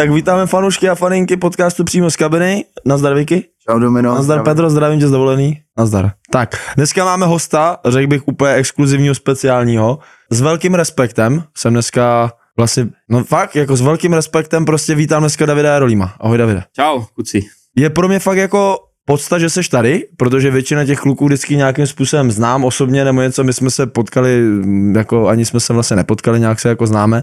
Tak 0.00 0.10
vítáme 0.10 0.46
fanoušky 0.46 0.88
a 0.88 0.94
faninky 0.94 1.36
podcastu 1.36 1.84
přímo 1.84 2.10
z 2.10 2.16
kabiny. 2.16 2.64
Nazdar 2.86 3.14
Vicky. 3.14 3.44
Čau 3.68 3.78
Domino. 3.78 4.14
Nazdar 4.14 4.24
zdravím. 4.24 4.44
Pedro, 4.44 4.70
zdravím 4.70 5.00
tě 5.00 5.08
z 5.08 5.10
dovolený. 5.10 5.60
Nazdar. 5.78 6.10
Tak, 6.30 6.56
dneska 6.76 7.04
máme 7.04 7.26
hosta, 7.26 7.76
řekl 7.88 8.06
bych 8.06 8.28
úplně 8.28 8.52
exkluzivního, 8.52 9.14
speciálního. 9.14 9.98
S 10.30 10.40
velkým 10.40 10.74
respektem 10.74 11.42
jsem 11.56 11.72
dneska 11.72 12.32
vlastně, 12.56 12.88
no 13.10 13.24
fakt, 13.24 13.56
jako 13.56 13.76
s 13.76 13.80
velkým 13.80 14.12
respektem 14.12 14.64
prostě 14.64 14.94
vítám 14.94 15.22
dneska 15.22 15.46
Davida 15.46 15.72
Jarolíma. 15.72 16.14
Ahoj 16.20 16.38
Davide. 16.38 16.62
Čau, 16.76 17.02
kuci. 17.14 17.42
Je 17.76 17.90
pro 17.90 18.08
mě 18.08 18.18
fakt 18.18 18.38
jako 18.38 18.78
podsta, 19.04 19.38
že 19.38 19.50
jsi 19.50 19.60
tady, 19.70 20.04
protože 20.16 20.50
většina 20.50 20.84
těch 20.84 20.98
kluků 20.98 21.26
vždycky 21.26 21.56
nějakým 21.56 21.86
způsobem 21.86 22.30
znám 22.30 22.64
osobně 22.64 23.04
nebo 23.04 23.22
něco, 23.22 23.44
my 23.44 23.52
jsme 23.52 23.70
se 23.70 23.86
potkali, 23.86 24.42
jako 24.94 25.28
ani 25.28 25.44
jsme 25.44 25.60
se 25.60 25.72
vlastně 25.72 25.96
nepotkali, 25.96 26.40
nějak 26.40 26.60
se 26.60 26.68
jako 26.68 26.86
známe, 26.86 27.22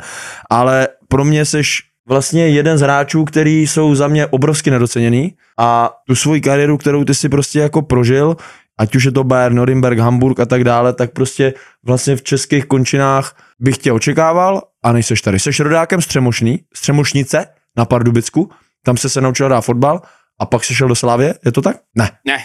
ale 0.49 0.87
pro 1.07 1.25
mě 1.25 1.45
jsi 1.45 1.61
vlastně 2.07 2.47
jeden 2.47 2.77
z 2.77 2.81
hráčů, 2.81 3.25
který 3.25 3.67
jsou 3.67 3.95
za 3.95 4.07
mě 4.07 4.27
obrovsky 4.27 4.71
nedoceněný 4.71 5.33
a 5.59 5.93
tu 6.07 6.15
svoji 6.15 6.41
kariéru, 6.41 6.77
kterou 6.77 7.03
ty 7.03 7.13
si 7.13 7.29
prostě 7.29 7.59
jako 7.59 7.81
prožil, 7.81 8.37
ať 8.79 8.95
už 8.95 9.03
je 9.03 9.11
to 9.11 9.23
Bayern, 9.23 9.55
Norimberg, 9.55 9.99
Hamburg 9.99 10.39
a 10.39 10.45
tak 10.45 10.63
dále, 10.63 10.93
tak 10.93 11.11
prostě 11.11 11.53
vlastně 11.85 12.15
v 12.15 12.23
českých 12.23 12.65
končinách 12.65 13.35
bych 13.59 13.77
tě 13.77 13.91
očekával 13.91 14.61
a 14.83 14.91
nejseš 14.91 15.21
tady. 15.21 15.39
Jsi 15.39 15.63
rodákem 15.63 16.01
Střemošný, 16.01 16.59
Střemošnice 16.75 17.45
na 17.77 17.85
Pardubicku, 17.85 18.51
tam 18.83 18.97
se 18.97 19.09
se 19.09 19.21
naučil 19.21 19.45
hrát 19.45 19.61
fotbal 19.61 20.01
a 20.39 20.45
pak 20.45 20.63
se 20.63 20.73
šel 20.73 20.87
do 20.87 20.95
Slávě, 20.95 21.35
je 21.45 21.51
to 21.51 21.61
tak? 21.61 21.77
Ne. 21.95 22.11
Ne, 22.25 22.37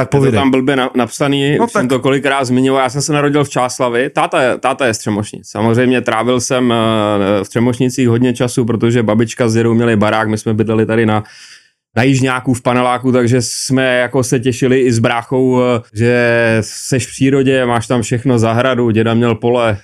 Tak 0.00 0.08
je 0.08 0.10
to 0.10 0.16
povídej. 0.18 0.40
tam 0.40 0.50
blbě 0.50 0.76
na, 0.76 0.90
napsaný, 0.94 1.58
No 1.58 1.64
už 1.64 1.72
tak. 1.72 1.80
jsem 1.80 1.88
to 1.88 2.00
kolikrát 2.00 2.44
zmiňoval, 2.44 2.82
já 2.82 2.90
jsem 2.90 3.02
se 3.02 3.12
narodil 3.12 3.44
v 3.44 3.48
Čáslavi, 3.48 4.10
táta, 4.10 4.42
je- 4.42 4.58
táta 4.58 4.86
je 4.86 4.94
z 4.94 4.98
Třemošnic. 4.98 5.48
Samozřejmě 5.50 6.00
trávil 6.00 6.40
jsem 6.40 6.72
eh, 6.72 7.44
v 7.44 7.48
Třemošnicích 7.48 8.08
hodně 8.08 8.32
času, 8.34 8.64
protože 8.64 9.02
babička 9.02 9.48
s 9.48 9.54
dědou 9.54 9.74
měli 9.74 9.96
barák, 9.96 10.28
my 10.28 10.38
jsme 10.38 10.54
bydleli 10.54 10.86
tady 10.86 11.06
na 11.06 11.24
na 11.98 12.02
Jižňáku 12.04 12.54
v 12.54 12.62
paneláku, 12.62 13.12
takže 13.12 13.38
jsme 13.42 13.98
jako 13.98 14.22
se 14.24 14.40
těšili 14.40 14.80
i 14.80 14.92
s 14.92 14.98
bráchou, 14.98 15.60
eh, 15.62 15.80
že 15.94 16.56
seš 16.60 17.06
v 17.06 17.10
přírodě, 17.10 17.66
máš 17.66 17.86
tam 17.86 18.02
všechno 18.02 18.38
zahradu, 18.38 18.90
děda 18.90 19.14
měl 19.14 19.34
pole, 19.34 19.78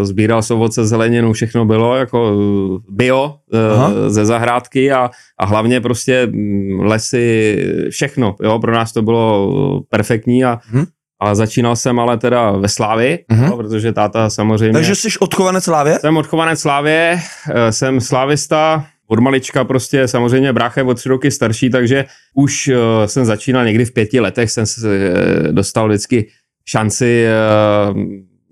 eh, 0.00 0.04
sbíral 0.06 0.42
z 0.42 0.50
ovoce, 0.50 0.86
zeleninu, 0.86 1.32
všechno 1.32 1.64
bylo 1.64 1.96
jako 1.96 2.32
eh, 2.32 2.78
bio 2.90 3.34
Aha. 3.74 3.92
ze 4.08 4.24
zahrádky 4.26 4.92
a, 4.92 5.10
a 5.38 5.46
hlavně 5.46 5.80
prostě 5.80 6.26
mm, 6.26 6.80
lesy, 6.80 7.56
všechno, 7.90 8.36
jo, 8.42 8.58
pro 8.58 8.72
nás 8.72 8.92
to 8.92 9.02
bylo 9.02 9.50
perfektní 9.88 10.44
a, 10.44 10.58
Mhm. 10.72 10.84
a 11.20 11.34
začínal 11.34 11.76
jsem 11.76 11.98
ale 12.00 12.16
teda 12.18 12.50
ve 12.50 12.68
Slávi, 12.68 13.18
Mhm. 13.30 13.44
jo, 13.44 13.56
protože 13.56 13.92
táta 13.92 14.30
samozřejmě... 14.30 14.72
Takže 14.72 14.94
jsi 14.94 15.08
odchovanec 15.20 15.64
Slávě? 15.64 15.98
Jsem 15.98 16.16
odchovanec 16.16 16.60
Slávě, 16.60 17.20
jsem 17.70 18.00
slávista, 18.00 18.84
od 19.06 19.18
malička 19.18 19.64
prostě 19.64 20.08
samozřejmě 20.08 20.52
brácha 20.52 20.80
je 20.80 20.84
o 20.84 20.94
tři 20.94 21.08
roky 21.08 21.30
starší, 21.30 21.70
takže 21.70 22.04
už 22.34 22.68
eh, 22.68 23.08
jsem 23.08 23.24
začínal 23.24 23.64
někdy 23.64 23.84
v 23.84 23.92
pěti 23.92 24.20
letech, 24.20 24.50
jsem 24.50 24.66
se 24.66 24.96
eh, 24.96 25.52
dostal 25.52 25.88
vždycky 25.88 26.28
šanci 26.66 27.24
eh, 27.26 27.34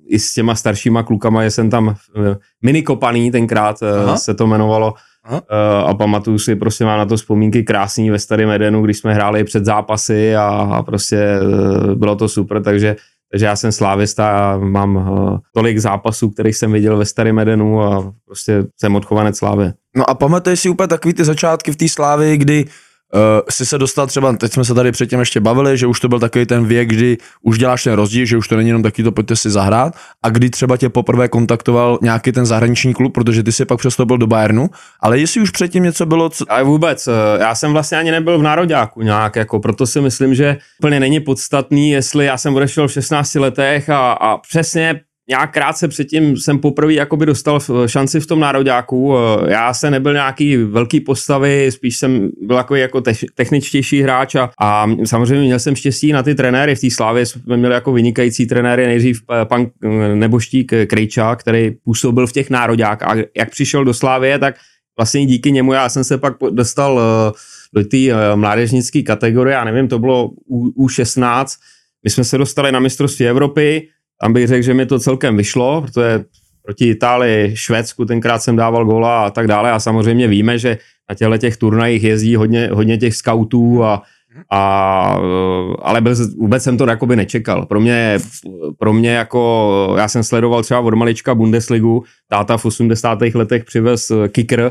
i 0.07 0.19
s 0.19 0.35
těma 0.35 0.55
staršíma 0.55 1.03
klukama, 1.03 1.45
že 1.45 1.51
jsem 1.51 1.71
tam 1.71 1.95
eh, 2.17 2.37
minikopaný 2.63 3.31
tenkrát 3.31 3.83
Aha. 3.83 4.17
se 4.17 4.35
to 4.35 4.45
jmenovalo 4.45 4.95
Aha. 5.25 5.43
Eh, 5.51 5.83
a 5.85 5.95
pamatuju 5.95 6.39
si, 6.39 6.57
prostě 6.57 6.85
mám 6.85 6.99
na 6.99 7.07
to 7.07 7.17
vzpomínky 7.17 7.63
krásný 7.63 8.11
ve 8.11 8.19
Starém 8.19 8.51
Edenu, 8.51 8.83
když 8.83 8.99
jsme 8.99 9.15
hráli 9.15 9.45
před 9.45 9.65
zápasy 9.65 10.37
a, 10.37 10.47
a 10.49 10.83
prostě 10.83 11.17
eh, 11.17 11.95
bylo 11.95 12.17
to 12.17 12.29
super, 12.29 12.63
takže 12.63 12.97
takže 13.33 13.47
já 13.47 13.57
jsem 13.57 13.73
slávista 13.73 14.31
a 14.31 14.59
mám 14.59 14.97
uh, 14.97 15.39
tolik 15.55 15.79
zápasů, 15.79 16.31
kterých 16.31 16.57
jsem 16.57 16.73
viděl 16.73 16.97
ve 16.97 17.05
Starém 17.05 17.39
Edenu 17.39 17.83
a 17.83 18.13
prostě 18.27 18.65
jsem 18.81 18.95
odchovanec 18.95 19.39
slávy. 19.39 19.73
No 19.97 20.11
a 20.11 20.15
pamatuješ 20.15 20.61
si 20.61 20.69
úplně 20.69 20.89
takový 20.89 21.15
ty 21.15 21.25
začátky 21.25 21.73
v 21.73 21.77
té 21.77 21.89
slávy, 21.89 22.37
kdy 22.37 22.65
uh, 23.15 23.21
si 23.51 23.67
se 23.67 23.79
dostal 23.79 24.07
třeba, 24.07 24.33
teď 24.33 24.53
jsme 24.53 24.65
se 24.65 24.75
tady 24.75 24.93
předtím 24.93 25.21
ještě 25.21 25.41
bavili, 25.41 25.79
že 25.79 25.87
už 25.87 26.01
to 26.01 26.09
byl 26.09 26.21
takový 26.21 26.47
ten 26.47 26.67
věk, 26.67 26.89
kdy 26.89 27.19
už 27.43 27.59
děláš 27.59 27.85
ten 27.85 27.93
rozdíl, 27.93 28.27
že 28.27 28.37
už 28.37 28.49
to 28.49 28.57
není 28.57 28.69
jenom 28.69 28.83
taky 28.83 29.03
to 29.03 29.13
pojďte 29.13 29.37
si 29.37 29.51
zahrát. 29.51 29.95
A 30.23 30.29
kdy 30.29 30.51
třeba 30.51 30.77
tě 30.77 30.89
poprvé 30.89 31.29
kontaktoval 31.29 31.99
nějaký 32.03 32.33
ten 32.33 32.47
zahraniční 32.47 32.95
klub, 32.95 33.15
protože 33.15 33.43
ty 33.43 33.53
si 33.53 33.65
pak 33.65 33.79
přestoupil 33.79 34.19
do 34.19 34.27
Bayernu, 34.27 34.71
ale 35.01 35.19
jestli 35.19 35.41
už 35.41 35.51
předtím 35.51 35.83
něco 35.83 36.07
bylo, 36.07 36.29
co... 36.29 36.45
Ale 36.49 36.63
vůbec, 36.63 37.09
eh, 37.09 37.13
já 37.41 37.55
jsem 37.55 37.73
vlastně 37.73 37.99
ani 37.99 38.11
nebyl 38.11 38.39
v 38.39 38.43
nároďáku 38.43 39.03
nějak, 39.03 39.37
jako, 39.37 39.61
proto 39.61 39.87
si 39.87 40.01
myslím, 40.01 40.35
že 40.35 40.57
úplně 40.79 41.01
není 41.01 41.21
podstatný, 41.21 41.91
jestli 41.91 42.25
já 42.25 42.39
jsem 42.39 42.55
odešel 42.55 42.89
v 42.89 42.93
16 42.93 43.35
letech 43.35 43.91
a, 43.91 44.13
a 44.13 44.39
přesně 44.39 45.01
nějak 45.29 45.53
krátce 45.53 45.89
předtím 45.89 46.37
jsem 46.37 46.59
poprvé 46.59 46.93
jakoby 46.93 47.27
dostal 47.27 47.61
šanci 47.87 48.21
v 48.21 48.27
tom 48.27 48.41
nároďáku. 48.41 49.15
Eh, 49.17 49.53
Já 49.53 49.75
jsem 49.75 49.93
nebyl 49.93 50.13
nějaký 50.13 50.57
velký 50.57 51.01
postavy, 51.01 51.73
spíš 51.73 51.97
jsem 51.99 52.29
byl 52.43 52.57
jako, 52.57 52.75
jako 52.75 52.99
tech- 53.01 53.27
techničtější 53.35 54.03
hráč 54.03 54.35
a, 54.35 54.51
a 54.61 54.87
samozřejmě 55.05 55.45
měl 55.45 55.59
jsem 55.59 55.77
štěstí 55.77 56.13
na 56.13 56.23
ty 56.23 56.35
trenéry. 56.35 56.75
V 56.75 56.81
té 56.81 56.91
slávě 56.91 57.27
jsme 57.27 57.57
měli 57.57 57.75
jako 57.75 57.93
vynikající 57.93 58.47
trenéry, 58.47 58.87
nejdřív 58.87 59.23
eh, 59.43 59.45
pan 59.45 59.67
eh, 59.85 59.89
Neboštík 60.15 60.73
Krejča, 60.87 61.37
který 61.37 61.71
působil 61.71 62.27
v 62.27 62.33
těch 62.33 62.51
nároďák 62.51 63.03
a 63.03 63.15
jak 63.37 63.51
přišel 63.51 63.85
do 63.85 63.95
Slávie, 63.95 64.39
tak 64.39 64.55
vlastně 64.99 65.27
díky 65.27 65.53
němu 65.53 65.73
já 65.73 65.89
jsem 65.89 66.05
se 66.05 66.19
pak 66.19 66.35
dostal 66.51 67.01
do 67.75 67.85
té 67.85 67.97
mládežnické 68.35 69.03
kategorie, 69.03 69.55
já 69.55 69.65
nevím, 69.65 69.89
to 69.89 69.99
bylo 69.99 70.31
U, 70.47 70.87
U16, 70.87 71.45
my 72.05 72.11
jsme 72.11 72.25
se 72.25 72.39
dostali 72.39 72.73
na 72.73 72.81
mistrovství 72.81 73.27
Evropy, 73.29 73.89
tam 74.23 74.33
bych 74.33 74.47
řekl, 74.47 74.63
že 74.63 74.75
mi 74.75 74.87
to 74.87 74.99
celkem 74.99 75.37
vyšlo, 75.37 75.83
protože 75.83 76.25
proti 76.65 76.89
Itálii, 76.89 77.57
Švédsku 77.57 78.05
tenkrát 78.05 78.39
jsem 78.39 78.57
dával 78.57 78.85
góla 78.85 79.27
a 79.27 79.31
tak 79.31 79.47
dále 79.47 79.73
a 79.73 79.81
samozřejmě 79.81 80.29
víme, 80.29 80.59
že 80.59 80.79
na 81.11 81.15
těchto 81.15 81.39
těch 81.39 81.57
turnajích 81.57 82.03
jezdí 82.03 82.37
hodně, 82.37 82.71
hodně 82.73 82.99
těch 82.99 83.15
scoutů 83.15 83.85
a, 83.85 84.03
a 84.51 84.61
ale 85.83 86.01
bez, 86.01 86.37
vůbec 86.37 86.63
jsem 86.63 86.77
to 86.79 86.87
jakoby 86.87 87.17
nečekal. 87.17 87.67
Pro 87.67 87.81
mě, 87.81 88.19
pro 88.79 88.93
mě 88.93 89.11
jako, 89.11 89.95
já 89.99 90.09
jsem 90.09 90.23
sledoval 90.23 90.63
třeba 90.63 90.81
od 90.81 90.95
malička 90.95 91.35
Bundesligu, 91.35 92.05
táta 92.29 92.57
v 92.57 92.65
80. 92.65 93.19
letech 93.35 93.65
přivez 93.65 94.11
eh, 94.11 94.29
kicker 94.29 94.61
eh, 94.61 94.71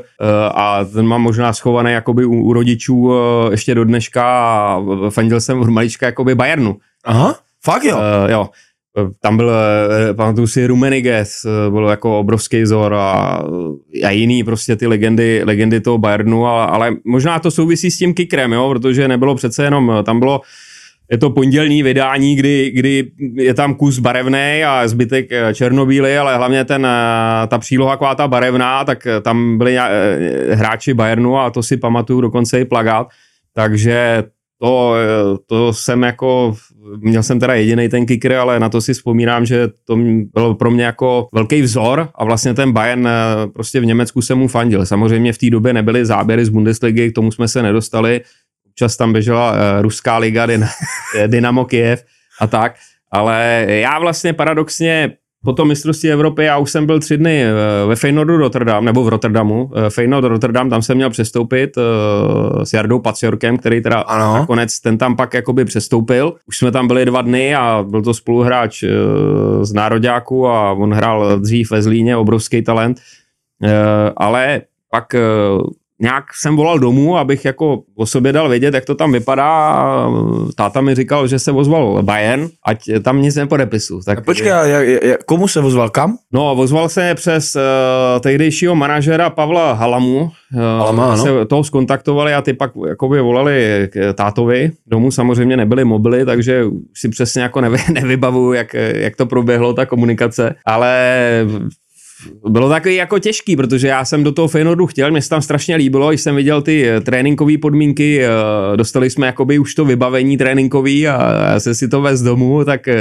a 0.53 0.85
ten 0.85 1.05
mám 1.05 1.21
možná 1.21 1.53
schovaný 1.53 1.91
jakoby 1.91 2.25
u, 2.25 2.41
u 2.41 2.53
rodičů 2.53 3.11
eh, 3.13 3.51
ještě 3.51 3.75
do 3.75 3.83
dneška 3.83 4.23
a 4.23 4.81
fandil 5.09 5.41
jsem 5.41 5.59
od 5.59 5.69
malička 5.69 6.05
jakoby 6.05 6.35
Bayernu. 6.35 6.77
Aha, 7.03 7.35
fakt 7.63 7.83
jo. 7.83 7.97
Uh, 7.97 8.31
jo. 8.31 8.49
Eh, 8.97 9.09
Tam 9.21 9.37
byl, 9.37 9.51
eh, 9.51 10.13
pamatuju 10.13 10.47
si, 10.47 10.67
Rumeniges, 10.67 11.45
eh, 11.45 11.69
byl 11.69 11.87
jako 11.87 12.19
obrovský 12.19 12.61
vzor 12.61 12.93
a, 12.93 13.43
a 14.03 14.09
jiný 14.09 14.43
prostě 14.43 14.75
ty 14.75 14.87
legendy, 14.87 15.41
legendy 15.45 15.81
toho 15.81 15.97
Bayernu, 15.97 16.45
ale, 16.45 16.67
ale 16.67 16.95
možná 17.05 17.39
to 17.39 17.51
souvisí 17.51 17.91
s 17.91 17.97
tím 17.97 18.13
kickrem, 18.13 18.53
jo, 18.53 18.69
protože 18.69 19.07
nebylo 19.07 19.35
přece 19.35 19.63
jenom, 19.63 19.93
tam 20.05 20.19
bylo 20.19 20.41
je 21.11 21.17
to 21.17 21.29
pondělní 21.29 21.83
vydání, 21.83 22.35
kdy, 22.35 22.71
kdy 22.75 23.11
je 23.35 23.53
tam 23.53 23.75
kus 23.75 23.99
barevný 23.99 24.63
a 24.67 24.87
zbytek 24.87 25.31
eh, 25.31 25.53
černobílý, 25.53 26.13
ale 26.15 26.37
hlavně 26.37 26.65
ten, 26.65 26.85
eh, 26.85 27.47
ta 27.47 27.57
příloha 27.57 27.93
taková 27.93 28.15
ta 28.15 28.27
barevná, 28.27 28.85
tak 28.85 29.07
eh, 29.07 29.21
tam 29.21 29.57
byli 29.57 29.77
eh, 29.77 30.55
hráči 30.55 30.93
Bayernu 30.93 31.39
a 31.39 31.49
to 31.49 31.63
si 31.63 31.77
pamatuju 31.77 32.21
dokonce 32.21 32.59
i 32.59 32.65
plagát, 32.65 33.07
takže 33.53 34.23
to, 34.61 34.95
eh, 34.95 35.37
to 35.45 35.73
jsem 35.73 36.03
jako, 36.03 36.55
měl 36.97 37.23
jsem 37.23 37.39
teda 37.39 37.53
jediný 37.53 37.89
ten 37.89 38.05
kicker, 38.05 38.33
ale 38.33 38.59
na 38.59 38.69
to 38.69 38.81
si 38.81 38.93
vzpomínám, 38.93 39.45
že 39.45 39.67
to 39.85 39.95
bylo 40.33 40.55
pro 40.55 40.71
mě 40.71 40.83
jako 40.83 41.27
velký 41.33 41.61
vzor 41.61 42.09
a 42.15 42.25
vlastně 42.25 42.53
ten 42.53 42.71
Bayern 42.71 43.07
eh, 43.07 43.11
prostě 43.53 43.79
v 43.79 43.85
Německu 43.85 44.21
jsem 44.21 44.37
mu 44.37 44.47
fandil. 44.47 44.85
Samozřejmě 44.85 45.33
v 45.33 45.37
té 45.37 45.49
době 45.49 45.73
nebyly 45.73 46.05
záběry 46.05 46.45
z 46.45 46.49
Bundesligy, 46.49 47.11
k 47.11 47.15
tomu 47.15 47.31
jsme 47.31 47.47
se 47.47 47.63
nedostali, 47.63 48.21
občas 48.69 48.97
tam 48.97 49.13
běžela 49.13 49.51
uh, 49.51 49.57
ruská 49.81 50.17
liga, 50.17 50.45
Dyn- 50.45 50.67
Dynamo 51.27 51.65
Kiev 51.65 52.03
a 52.39 52.47
tak, 52.47 52.75
ale 53.11 53.65
já 53.67 53.99
vlastně 53.99 54.33
paradoxně 54.33 55.13
po 55.43 55.53
tom 55.53 55.67
mistrovství 55.67 56.11
Evropy 56.11 56.43
já 56.43 56.57
už 56.57 56.71
jsem 56.71 56.85
byl 56.85 56.99
tři 56.99 57.17
dny 57.17 57.43
eh, 57.43 57.53
ve 57.87 57.95
Feyenoordu 57.95 58.37
Rotterdam, 58.37 58.85
nebo 58.85 59.03
v 59.03 59.09
Rotterdamu. 59.09 59.71
Eh, 59.75 59.89
Feyenoord 59.89 60.25
Rotterdam, 60.25 60.69
tam 60.69 60.81
jsem 60.81 60.97
měl 60.97 61.09
přestoupit 61.09 61.77
uh, 61.77 61.83
s 62.63 62.73
Jardou 62.73 62.99
Paciorkem, 62.99 63.57
který 63.57 63.81
teda 63.81 63.99
ano. 63.99 64.33
nakonec 64.33 64.79
ten 64.79 64.97
tam 64.97 65.15
pak 65.15 65.33
jakoby 65.33 65.65
přestoupil. 65.65 66.33
Už 66.47 66.57
jsme 66.57 66.71
tam 66.71 66.87
byli 66.87 67.05
dva 67.05 67.21
dny 67.21 67.55
a 67.55 67.85
byl 67.89 68.01
to 68.01 68.13
spoluhráč 68.13 68.83
uh, 68.83 68.89
z 69.63 69.73
Nároďáku 69.73 70.47
a 70.47 70.71
on 70.71 70.93
hrál 70.93 71.39
dřív 71.39 71.71
ve 71.71 71.81
Zlíně, 71.81 72.17
obrovský 72.17 72.61
talent. 72.61 73.01
Ale 74.17 74.61
pak 74.91 75.15
nějak 76.01 76.23
jsem 76.41 76.55
volal 76.55 76.79
domů, 76.79 77.17
abych 77.17 77.45
jako 77.45 77.81
o 77.95 78.05
sobě 78.05 78.33
dal 78.33 78.49
vědět, 78.49 78.73
jak 78.73 78.85
to 78.85 78.95
tam 78.95 79.11
vypadá. 79.11 79.85
Táta 80.55 80.81
mi 80.81 80.95
říkal, 80.95 81.27
že 81.27 81.39
se 81.39 81.51
vozval 81.51 82.03
Bayern, 82.03 82.47
ať 82.65 82.89
tam 83.03 83.21
nic 83.21 83.35
nepodepisu. 83.35 83.99
Tak, 84.05 84.25
Počkej, 84.25 84.51
jak, 84.65 85.03
jak, 85.03 85.23
komu 85.23 85.47
se 85.47 85.61
vozval, 85.61 85.89
kam? 85.89 86.17
No, 86.33 86.55
vozval 86.55 86.89
se 86.89 87.15
přes 87.15 87.55
uh, 87.55 87.61
tehdejšího 88.21 88.75
manažera 88.75 89.29
Pavla 89.29 89.73
Halamu. 89.73 90.31
Uh, 90.53 90.59
Halama, 90.59 91.15
no. 91.15 91.23
se 91.23 91.45
toho 91.45 91.63
skontaktovali 91.63 92.33
a 92.33 92.41
ty 92.41 92.53
pak 92.53 92.71
jakoby 92.87 93.21
volali 93.21 93.87
k 93.91 94.13
tátovi. 94.13 94.71
Domů 94.87 95.11
samozřejmě 95.11 95.57
nebyly 95.57 95.85
mobily, 95.85 96.25
takže 96.25 96.63
si 96.95 97.09
přesně 97.09 97.41
jako 97.41 97.61
nevy, 97.61 97.77
nevybavuju, 97.93 98.53
jak, 98.53 98.73
jak 98.93 99.15
to 99.15 99.25
proběhlo, 99.25 99.73
ta 99.73 99.85
komunikace. 99.85 100.55
Ale 100.65 100.91
bylo 102.49 102.69
takový 102.69 102.95
jako 102.95 103.19
těžký, 103.19 103.55
protože 103.55 103.87
já 103.87 104.05
jsem 104.05 104.23
do 104.23 104.31
toho 104.31 104.47
Feyenoordu 104.47 104.87
chtěl, 104.87 105.11
mě 105.11 105.21
se 105.21 105.29
tam 105.29 105.41
strašně 105.41 105.75
líbilo, 105.75 106.09
když 106.09 106.21
jsem 106.21 106.35
viděl 106.35 106.61
ty 106.61 106.89
eh, 106.89 107.01
tréninkové 107.01 107.57
podmínky, 107.57 108.23
eh, 108.23 108.27
dostali 108.75 109.09
jsme 109.09 109.27
jakoby 109.27 109.59
už 109.59 109.75
to 109.75 109.85
vybavení 109.85 110.37
tréninkový 110.37 111.07
a 111.07 111.51
já 111.51 111.59
jsem 111.59 111.75
si 111.75 111.87
to 111.87 112.01
vez 112.01 112.21
domů, 112.21 112.65
tak 112.65 112.87
eh, 112.87 112.97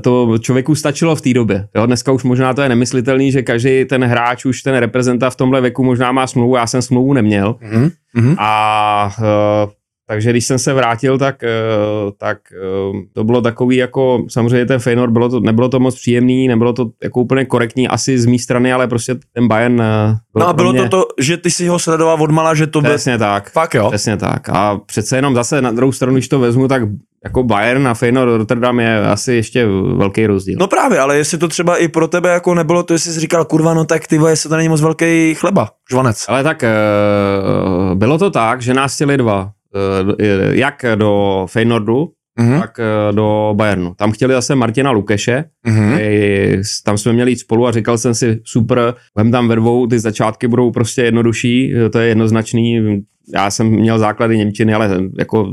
to 0.00 0.38
člověku 0.38 0.74
stačilo 0.74 1.16
v 1.16 1.20
té 1.20 1.34
době. 1.34 1.68
Jo, 1.76 1.86
dneska 1.86 2.12
už 2.12 2.24
možná 2.24 2.54
to 2.54 2.62
je 2.62 2.68
nemyslitelný, 2.68 3.32
že 3.32 3.42
každý 3.42 3.84
ten 3.84 4.04
hráč, 4.04 4.44
už 4.44 4.62
ten 4.62 4.74
reprezentant 4.74 5.32
v 5.32 5.36
tomhle 5.36 5.60
věku 5.60 5.84
možná 5.84 6.12
má 6.12 6.26
smlouvu, 6.26 6.56
já 6.56 6.66
jsem 6.66 6.82
smlouvu 6.82 7.12
neměl. 7.12 7.52
Mm-hmm. 7.52 8.36
A 8.38 9.10
takže 10.10 10.30
když 10.30 10.46
jsem 10.46 10.58
se 10.58 10.72
vrátil, 10.72 11.18
tak, 11.18 11.42
eh, 11.44 11.48
tak 12.18 12.38
eh, 12.52 13.02
to 13.12 13.24
bylo 13.24 13.40
takový 13.40 13.76
jako, 13.76 14.24
samozřejmě 14.28 14.66
ten 14.66 14.78
Feyenoord, 14.78 15.12
bylo 15.12 15.28
to, 15.28 15.40
nebylo 15.40 15.68
to 15.68 15.80
moc 15.80 15.94
příjemný, 15.94 16.48
nebylo 16.48 16.72
to 16.72 16.86
jako 17.02 17.20
úplně 17.20 17.44
korektní 17.44 17.88
asi 17.88 18.18
z 18.18 18.26
mé 18.26 18.38
strany, 18.38 18.72
ale 18.72 18.88
prostě 18.88 19.14
ten 19.32 19.48
Bayern 19.48 19.80
eh, 19.80 20.16
byl 20.32 20.40
No 20.40 20.48
a 20.48 20.52
bylo 20.52 20.72
mě... 20.72 20.82
to 20.82 20.88
to, 20.88 21.06
že 21.20 21.36
ty 21.36 21.50
si 21.50 21.66
ho 21.66 21.78
sledoval 21.78 22.22
od 22.22 22.30
mala, 22.30 22.54
že 22.54 22.66
to 22.66 22.80
bylo... 22.80 22.94
Přesně 22.94 23.18
tak. 23.18 23.50
Fakt 23.50 23.74
jo? 23.74 23.88
Přesně 23.88 24.16
tak. 24.16 24.48
A 24.48 24.80
přece 24.86 25.16
jenom 25.16 25.34
zase 25.34 25.62
na 25.62 25.70
druhou 25.70 25.92
stranu, 25.92 26.14
když 26.14 26.28
to 26.28 26.40
vezmu, 26.40 26.68
tak 26.68 26.82
jako 27.24 27.42
Bayern 27.42 27.88
a 27.88 27.94
Feyenoord 27.94 28.36
Rotterdam 28.36 28.80
je 28.80 29.06
asi 29.06 29.32
ještě 29.32 29.66
velký 29.96 30.26
rozdíl. 30.26 30.56
No 30.60 30.66
právě, 30.66 30.98
ale 30.98 31.16
jestli 31.16 31.38
to 31.38 31.48
třeba 31.48 31.76
i 31.76 31.88
pro 31.88 32.08
tebe 32.08 32.30
jako 32.30 32.54
nebylo 32.54 32.82
to, 32.82 32.92
jestli 32.92 33.12
jsi 33.12 33.20
říkal, 33.20 33.44
kurva, 33.44 33.74
no 33.74 33.84
tak 33.84 34.06
ty 34.06 34.20
jestli 34.28 34.48
to 34.48 34.56
není 34.56 34.68
moc 34.68 34.80
velký 34.80 35.34
chleba, 35.34 35.68
žvanec. 35.90 36.24
Ale 36.28 36.42
tak 36.42 36.64
bylo 37.94 38.18
to 38.18 38.30
tak, 38.30 38.62
že 38.62 38.74
nás 38.74 38.94
chtěli 38.94 39.16
dva 39.16 39.50
jak 40.52 40.84
do 40.96 41.46
Feynordu, 41.50 42.08
mm-hmm. 42.38 42.60
tak 42.60 42.78
eh, 42.78 43.12
do 43.12 43.54
Bayernu. 43.56 43.94
Tam 43.94 44.12
chtěli 44.12 44.34
zase 44.34 44.54
Martina 44.54 44.90
Lukeše, 44.90 45.44
mm-hmm. 45.66 46.62
tam 46.84 46.98
jsme 46.98 47.12
měli 47.12 47.30
jít 47.30 47.40
spolu 47.40 47.66
a 47.66 47.72
říkal 47.72 47.98
jsem 47.98 48.14
si, 48.14 48.40
super, 48.44 48.94
vem 49.16 49.30
tam 49.30 49.48
ve 49.48 49.56
dvou, 49.56 49.86
ty 49.86 49.98
začátky 49.98 50.48
budou 50.48 50.70
prostě 50.70 51.02
jednodušší, 51.02 51.74
eh, 51.74 51.90
to 51.90 51.98
je 51.98 52.08
jednoznačný. 52.08 53.02
Já 53.34 53.50
jsem 53.50 53.66
měl 53.66 53.98
základy 53.98 54.38
Němčiny, 54.38 54.74
ale 54.74 55.00
jako 55.18 55.52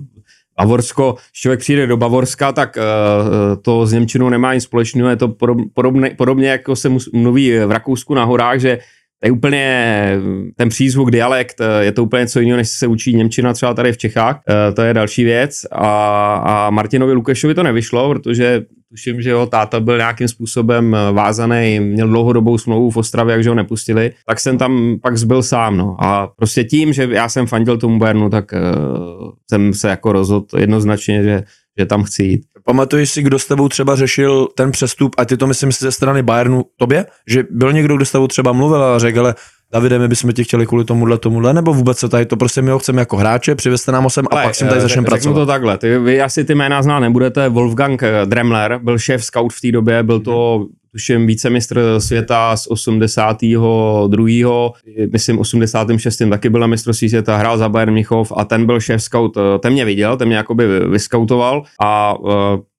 Bavorsko, 0.57 1.15
když 1.31 1.41
člověk 1.41 1.59
přijde 1.59 1.87
do 1.87 1.97
Bavorska, 1.97 2.51
tak 2.51 2.77
uh, 2.77 3.61
to 3.61 3.85
s 3.85 3.93
Němčinou 3.93 4.29
nemá 4.29 4.53
nic 4.53 4.63
společného, 4.63 5.09
je 5.09 5.15
to 5.15 5.27
podobně, 5.73 6.09
podobně 6.17 6.49
jako 6.49 6.75
se 6.75 6.89
mluví 7.13 7.59
v 7.59 7.71
Rakousku 7.71 8.13
na 8.13 8.23
horách, 8.23 8.59
že 8.59 8.79
je 9.25 9.31
úplně 9.31 10.09
ten 10.55 10.69
přízvuk, 10.69 11.11
dialekt, 11.11 11.61
je 11.79 11.91
to 11.91 12.03
úplně 12.03 12.21
něco 12.21 12.39
jiného, 12.39 12.57
než 12.57 12.69
se 12.69 12.87
učí 12.87 13.15
Němčina 13.15 13.53
třeba 13.53 13.73
tady 13.73 13.93
v 13.93 13.97
Čechách. 13.97 14.41
Eh, 14.49 14.71
to 14.71 14.81
je 14.81 14.93
další 14.93 15.23
věc. 15.23 15.65
A, 15.71 16.35
a 16.35 16.69
Martinovi 16.69 17.13
Lukešovi 17.13 17.53
to 17.53 17.63
nevyšlo, 17.63 18.09
protože 18.09 18.61
tuším, 18.89 19.21
že 19.21 19.29
jeho 19.29 19.45
táta 19.45 19.79
byl 19.79 19.97
nějakým 19.97 20.27
způsobem 20.27 20.95
eh, 20.95 21.11
vázaný, 21.11 21.79
měl 21.79 22.07
dlouhodobou 22.07 22.57
smlouvu 22.57 22.91
v 22.91 22.97
Ostravě, 22.97 23.33
jakže 23.33 23.49
ho 23.49 23.55
nepustili, 23.55 24.11
tak 24.27 24.39
jsem 24.39 24.57
tam 24.57 24.95
pak 25.01 25.17
zbyl 25.17 25.43
sám. 25.43 25.77
No. 25.77 25.95
A 25.99 26.27
prostě 26.27 26.63
tím, 26.63 26.93
že 26.93 27.07
já 27.11 27.29
jsem 27.29 27.47
fandil 27.47 27.77
tomu 27.77 27.99
Bayernu, 27.99 28.29
tak 28.29 28.51
uh, 28.51 29.31
jsem 29.49 29.73
se 29.73 29.89
jako 29.89 30.11
rozhodl 30.11 30.45
jednoznačně, 30.57 31.23
že, 31.23 31.43
že 31.79 31.85
tam 31.85 32.03
chci 32.03 32.23
jít. 32.23 32.41
Pamatuješ 32.65 33.09
si, 33.09 33.21
kdo 33.21 33.39
s 33.39 33.45
tebou 33.45 33.69
třeba 33.69 33.95
řešil 33.95 34.47
ten 34.55 34.71
přestup, 34.71 35.15
a 35.17 35.25
ty 35.25 35.37
to 35.37 35.47
myslím 35.47 35.71
si 35.71 35.85
ze 35.85 35.91
strany 35.91 36.23
Bayernu 36.23 36.63
tobě? 36.77 37.05
Že 37.27 37.43
byl 37.51 37.73
někdo, 37.73 37.95
kdo 37.95 38.05
s 38.05 38.11
tebou 38.11 38.27
třeba 38.27 38.51
mluvil 38.51 38.83
a 38.83 38.99
řekl, 38.99 39.19
ale 39.19 39.35
Davide, 39.73 39.99
my 39.99 40.07
bychom 40.07 40.31
tě 40.31 40.43
chtěli 40.43 40.65
kvůli 40.65 40.85
tomuhle, 40.85 41.17
tomuhle, 41.17 41.53
nebo 41.53 41.73
vůbec 41.73 41.97
se 41.97 42.09
tady 42.09 42.25
to 42.25 42.37
prostě 42.37 42.61
my 42.61 42.71
ho 42.71 42.79
chceme 42.79 43.01
jako 43.01 43.17
hráče, 43.17 43.55
přivezte 43.55 43.91
nám 43.91 44.03
ho 44.03 44.09
sem 44.09 44.25
a 44.31 44.35
Ale, 44.35 44.43
pak 44.43 44.55
si 44.55 44.65
tady 44.65 44.81
začneme 44.81 45.05
pracovat. 45.05 45.33
to 45.33 45.45
takhle, 45.45 45.77
ty, 45.77 45.99
vy 45.99 46.21
asi 46.21 46.45
ty 46.45 46.55
jména 46.55 46.81
znát 46.81 46.99
nebudete, 46.99 47.49
Wolfgang 47.49 48.03
eh, 48.03 48.25
Dremler 48.25 48.79
byl 48.83 48.99
šéf 48.99 49.25
scout 49.25 49.53
v 49.53 49.61
té 49.61 49.71
době, 49.71 50.03
byl 50.03 50.19
to 50.19 50.65
tuším 50.95 51.27
vícemistr 51.27 51.81
světa 51.97 52.57
z 52.57 52.67
82. 52.67 54.71
myslím 55.11 55.39
86. 55.39 56.21
taky 56.29 56.49
byl 56.49 56.61
na 56.61 56.67
mistrovství 56.67 57.09
světa, 57.09 57.37
hrál 57.37 57.57
za 57.57 57.69
Bayern 57.69 57.93
Michov 57.93 58.31
a 58.35 58.45
ten 58.45 58.65
byl 58.65 58.79
šéf 58.79 59.03
scout, 59.03 59.37
eh, 59.37 59.59
ten 59.59 59.73
mě 59.73 59.85
viděl, 59.85 60.17
ten 60.17 60.27
mě 60.27 60.37
jakoby 60.37 60.79
vyskautoval 60.79 61.63
a 61.81 62.19
uh, 62.19 62.31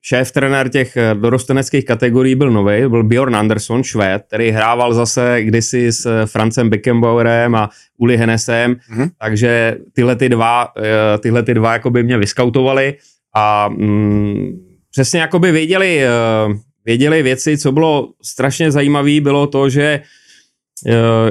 šéf 0.03 0.33
trenér 0.33 0.69
těch 0.69 0.97
eh, 0.97 1.15
dorosteneckých 1.15 1.85
kategorií 1.85 2.35
byl 2.35 2.51
nový, 2.51 2.89
byl 2.89 3.05
Bjorn 3.05 3.37
Anderson, 3.37 3.83
švéd, 3.83 4.23
který 4.27 4.51
hrával 4.51 4.95
zase 4.95 5.43
kdysi 5.43 5.93
s 5.93 6.27
Francem 6.27 6.71
Beckenbauerem 6.71 7.55
a 7.55 7.71
Uli 7.99 8.17
Hennesem, 8.17 8.75
mm-hmm. 8.75 9.11
takže 9.21 9.77
tyhle 9.93 10.17
ty 10.17 10.29
dva, 10.29 10.69
tyhle 11.21 11.43
ty 11.43 11.55
dva 11.55 11.73
jakoby 11.73 12.03
mě 12.03 12.19
vyskautovali 12.19 12.95
a 13.35 13.69
mm, 13.69 14.51
přesně 14.91 15.21
jakoby 15.21 15.53
věděli, 15.53 16.03
věděli 16.87 17.23
věci, 17.23 17.59
co 17.59 17.73
bylo 17.73 18.09
strašně 18.23 18.73
zajímavé, 18.73 19.21
bylo 19.21 19.47
to, 19.47 19.69
že 19.69 19.83
e, 19.83 20.03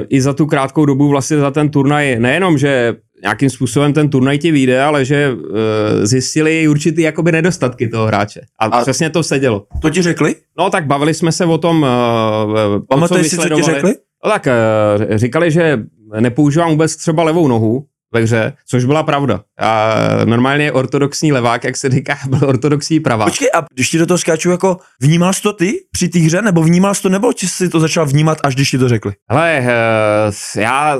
i 0.08 0.20
za 0.20 0.32
tu 0.32 0.46
krátkou 0.46 0.86
dobu 0.86 1.08
vlastně 1.08 1.36
za 1.36 1.50
ten 1.50 1.68
turnaj, 1.68 2.18
nejenom, 2.18 2.58
že 2.58 2.94
nějakým 3.22 3.50
způsobem 3.50 3.92
ten 3.92 4.08
turnaj 4.08 4.38
ti 4.38 4.50
vyjde, 4.50 4.82
ale 4.82 5.04
že 5.04 5.16
e, 5.16 6.06
zjistili 6.06 6.68
určitý 6.68 7.02
jakoby 7.02 7.32
nedostatky 7.32 7.88
toho 7.88 8.06
hráče. 8.06 8.40
A, 8.58 8.64
a 8.64 8.82
přesně 8.82 9.10
to 9.10 9.22
sedělo. 9.22 9.66
To 9.82 9.90
ti 9.90 10.02
řekli? 10.02 10.34
No 10.58 10.70
tak 10.70 10.86
bavili 10.86 11.14
jsme 11.14 11.32
se 11.32 11.44
o 11.44 11.58
tom. 11.58 11.86
E, 11.86 12.80
Pamatuješ 12.88 13.28
si, 13.28 13.36
co 13.36 13.48
ti 13.48 13.62
řekli? 13.62 13.94
No 14.24 14.30
tak 14.30 14.46
e, 14.46 15.18
říkali, 15.18 15.50
že 15.50 15.78
nepoužívám 16.20 16.70
vůbec 16.70 16.96
třeba 16.96 17.22
levou 17.22 17.48
nohu, 17.48 17.84
ve 18.14 18.20
hře, 18.20 18.52
což 18.66 18.84
byla 18.84 19.02
pravda. 19.02 19.40
A 19.58 19.94
normálně 20.24 20.72
ortodoxní 20.72 21.32
levák, 21.32 21.64
jak 21.64 21.76
se 21.76 21.88
říká, 21.88 22.18
byl 22.28 22.48
ortodoxní 22.48 23.00
pravák. 23.00 23.28
Počkej, 23.28 23.48
a 23.54 23.64
když 23.74 23.90
ti 23.90 23.98
do 23.98 24.06
toho 24.06 24.18
skáču, 24.18 24.50
jako 24.50 24.76
vnímal 25.00 25.32
jsi 25.32 25.42
to 25.42 25.52
ty 25.52 25.72
při 25.90 26.08
té 26.08 26.18
hře, 26.18 26.42
nebo 26.42 26.62
vnímal 26.62 26.94
jsi 26.94 27.02
to, 27.02 27.08
nebo 27.08 27.32
jsi 27.32 27.48
si 27.48 27.68
to 27.68 27.80
začal 27.80 28.06
vnímat, 28.06 28.38
až 28.44 28.54
když 28.54 28.70
ti 28.70 28.78
to 28.78 28.88
řekli? 28.88 29.12
Hele, 29.30 29.60
uh, 29.60 30.62
já 30.62 30.98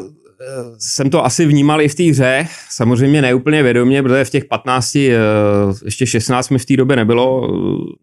jsem 0.78 1.11
to 1.11 1.25
asi 1.25 1.47
vnímal 1.47 1.83
i 1.83 1.88
v 1.88 1.95
té 1.95 2.02
hře, 2.02 2.47
samozřejmě 2.71 3.23
neúplně 3.23 3.62
vědomě, 3.62 4.02
protože 4.02 4.25
v 4.25 4.31
těch 4.31 4.45
15, 4.45 4.97
eh, 4.97 5.19
ještě 5.85 6.07
16 6.07 6.50
mi 6.50 6.59
v 6.59 6.66
té 6.66 6.76
době 6.76 6.97
nebylo, 6.97 7.49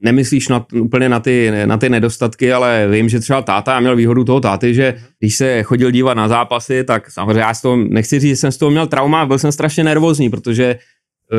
nemyslíš 0.01 0.47
na, 0.47 0.65
úplně 0.81 1.09
na 1.09 1.19
ty, 1.19 1.51
na 1.65 1.77
ty 1.77 1.89
nedostatky, 1.89 2.53
ale 2.53 2.87
vím, 2.91 3.09
že 3.09 3.19
třeba 3.19 3.41
táta, 3.41 3.73
já 3.73 3.79
měl 3.79 3.95
výhodu 3.95 4.23
toho 4.23 4.39
táty, 4.39 4.73
že 4.73 4.95
když 5.19 5.35
se 5.35 5.63
chodil 5.63 5.91
dívat 5.91 6.13
na 6.13 6.27
zápasy, 6.27 6.83
tak 6.83 7.11
samozřejmě 7.11 7.41
já 7.41 7.53
z 7.53 7.61
toho, 7.61 7.75
nechci 7.77 8.19
říct, 8.19 8.29
že 8.29 8.35
jsem 8.35 8.51
z 8.51 8.57
toho 8.57 8.71
měl 8.71 8.87
trauma, 8.87 9.25
byl 9.25 9.39
jsem 9.39 9.51
strašně 9.51 9.83
nervózní, 9.83 10.29
protože 10.29 10.75
Eh, 10.75 10.77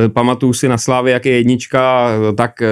pamatuju 0.09 0.53
si 0.53 0.69
na 0.69 0.79
Slávě, 0.79 1.13
jak 1.13 1.27
je 1.27 1.37
jednička, 1.37 2.11
tak 2.37 2.63
eh, 2.63 2.69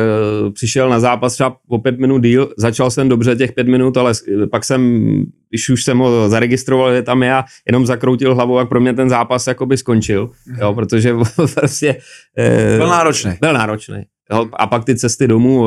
přišel 0.52 0.88
na 0.88 1.00
zápas 1.00 1.34
třeba 1.34 1.56
po 1.68 1.78
pět 1.78 1.98
minut 1.98 2.18
díl, 2.18 2.52
začal 2.56 2.90
jsem 2.90 3.08
dobře 3.08 3.36
těch 3.36 3.52
pět 3.52 3.68
minut, 3.68 3.96
ale 3.96 4.12
pak 4.50 4.64
jsem, 4.64 5.02
když 5.50 5.68
už 5.68 5.84
jsem 5.84 5.98
ho 5.98 6.28
zaregistroval, 6.28 6.94
že 6.94 7.02
tam 7.02 7.22
já 7.22 7.44
jenom 7.66 7.86
zakroutil 7.86 8.34
hlavou, 8.34 8.58
jak 8.58 8.68
pro 8.68 8.80
mě 8.80 8.94
ten 8.94 9.08
zápas 9.08 9.46
jakoby 9.46 9.76
skončil, 9.76 10.26
mm-hmm. 10.26 10.60
jo, 10.60 10.74
protože 10.74 11.14
prostě... 11.54 11.96
Eh, 12.38 12.76
byl 12.76 12.88
náročný. 12.88 13.32
Byl 13.40 13.52
náročný. 13.52 14.02
Jo, 14.32 14.48
a 14.52 14.66
pak 14.66 14.84
ty 14.84 14.96
cesty 14.96 15.28
domů 15.28 15.66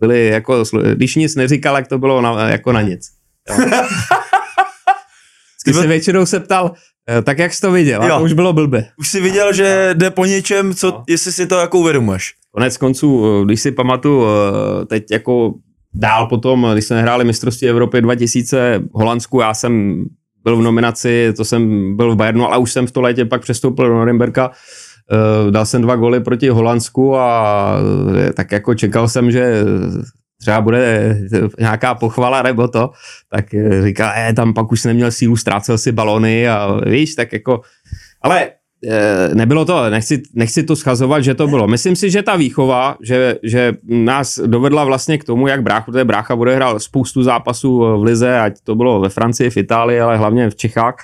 byly 0.00 0.26
jako, 0.26 0.64
když 0.94 1.16
nic 1.16 1.36
neříkal, 1.36 1.76
jak 1.76 1.88
to 1.88 1.98
bylo 1.98 2.20
na, 2.20 2.48
jako 2.48 2.72
na 2.72 2.82
nic. 2.82 3.06
Jo. 3.50 3.56
Ty 5.64 5.72
se 5.74 5.86
většinou 5.86 6.26
se 6.26 6.40
ptal, 6.40 6.74
Eh, 6.99 6.99
tak 7.22 7.38
jak 7.38 7.54
jsi 7.54 7.60
to 7.60 7.72
viděl? 7.72 8.02
Jo. 8.04 8.14
A 8.14 8.18
to 8.18 8.24
už 8.24 8.32
bylo 8.32 8.52
blbě. 8.52 8.86
Už 8.98 9.08
jsi 9.08 9.20
viděl, 9.20 9.52
že 9.52 9.90
jde 9.94 10.10
po 10.10 10.24
něčem, 10.24 10.74
co, 10.74 10.90
no. 10.90 11.04
jestli 11.08 11.32
si 11.32 11.46
to 11.46 11.58
jako 11.58 11.78
uvědomuješ. 11.78 12.34
Konec 12.50 12.76
konců, 12.76 13.24
eh, 13.24 13.44
když 13.44 13.60
si 13.60 13.72
pamatuju, 13.72 14.24
eh, 14.24 14.86
teď 14.86 15.10
jako 15.10 15.54
dál 15.94 16.26
potom, 16.26 16.70
když 16.72 16.84
jsme 16.84 17.02
hráli 17.02 17.24
mistrovství 17.24 17.68
Evropy 17.68 18.00
2000 18.00 18.78
v 18.78 18.98
Holandsku, 18.98 19.40
já 19.40 19.54
jsem 19.54 20.04
byl 20.44 20.56
v 20.56 20.62
nominaci, 20.62 21.32
to 21.36 21.44
jsem 21.44 21.96
byl 21.96 22.12
v 22.12 22.16
Bayernu, 22.16 22.46
ale 22.46 22.58
už 22.58 22.72
jsem 22.72 22.86
v 22.86 22.92
to 22.92 23.00
létě 23.00 23.24
pak 23.24 23.42
přestoupil 23.42 23.88
do 23.88 23.94
Norimberka, 23.94 24.50
dal 25.50 25.66
jsem 25.66 25.82
dva 25.82 25.96
goly 25.96 26.20
proti 26.20 26.48
Holandsku 26.48 27.16
a 27.16 27.76
tak 28.34 28.52
jako 28.52 28.74
čekal 28.74 29.08
jsem, 29.08 29.30
že 29.30 29.64
třeba 30.40 30.60
bude 30.60 31.16
nějaká 31.58 31.94
pochvala 31.94 32.42
nebo 32.42 32.68
to, 32.68 32.90
tak 33.28 33.54
eh, 33.54 33.82
říká, 33.82 34.12
eh, 34.16 34.32
tam 34.32 34.54
pak 34.54 34.72
už 34.72 34.84
neměl 34.84 35.10
sílu, 35.10 35.36
ztrácel 35.36 35.78
si 35.78 35.92
balony 35.92 36.48
a 36.48 36.80
víš, 36.86 37.14
tak 37.14 37.32
jako, 37.32 37.60
ale 38.22 38.48
eh, 38.88 39.34
nebylo 39.34 39.64
to, 39.64 39.90
nechci, 39.90 40.22
nechci 40.34 40.62
to 40.62 40.76
schazovat, 40.76 41.24
že 41.24 41.34
to 41.34 41.46
bylo. 41.46 41.68
Myslím 41.68 41.96
si, 41.96 42.10
že 42.10 42.22
ta 42.22 42.36
výchova, 42.36 42.96
že, 43.02 43.36
že 43.42 43.72
nás 43.88 44.40
dovedla 44.46 44.84
vlastně 44.84 45.18
k 45.18 45.24
tomu, 45.24 45.46
jak 45.46 45.62
brácha, 45.62 45.84
protože 45.92 46.04
brácha 46.04 46.36
bude 46.36 46.54
hrál 46.54 46.80
spoustu 46.80 47.22
zápasů 47.22 47.78
v 47.78 48.02
Lize, 48.02 48.40
ať 48.40 48.60
to 48.64 48.74
bylo 48.74 49.00
ve 49.00 49.08
Francii, 49.08 49.50
v 49.50 49.56
Itálii, 49.56 50.00
ale 50.00 50.16
hlavně 50.16 50.50
v 50.50 50.54
Čechách, 50.54 50.96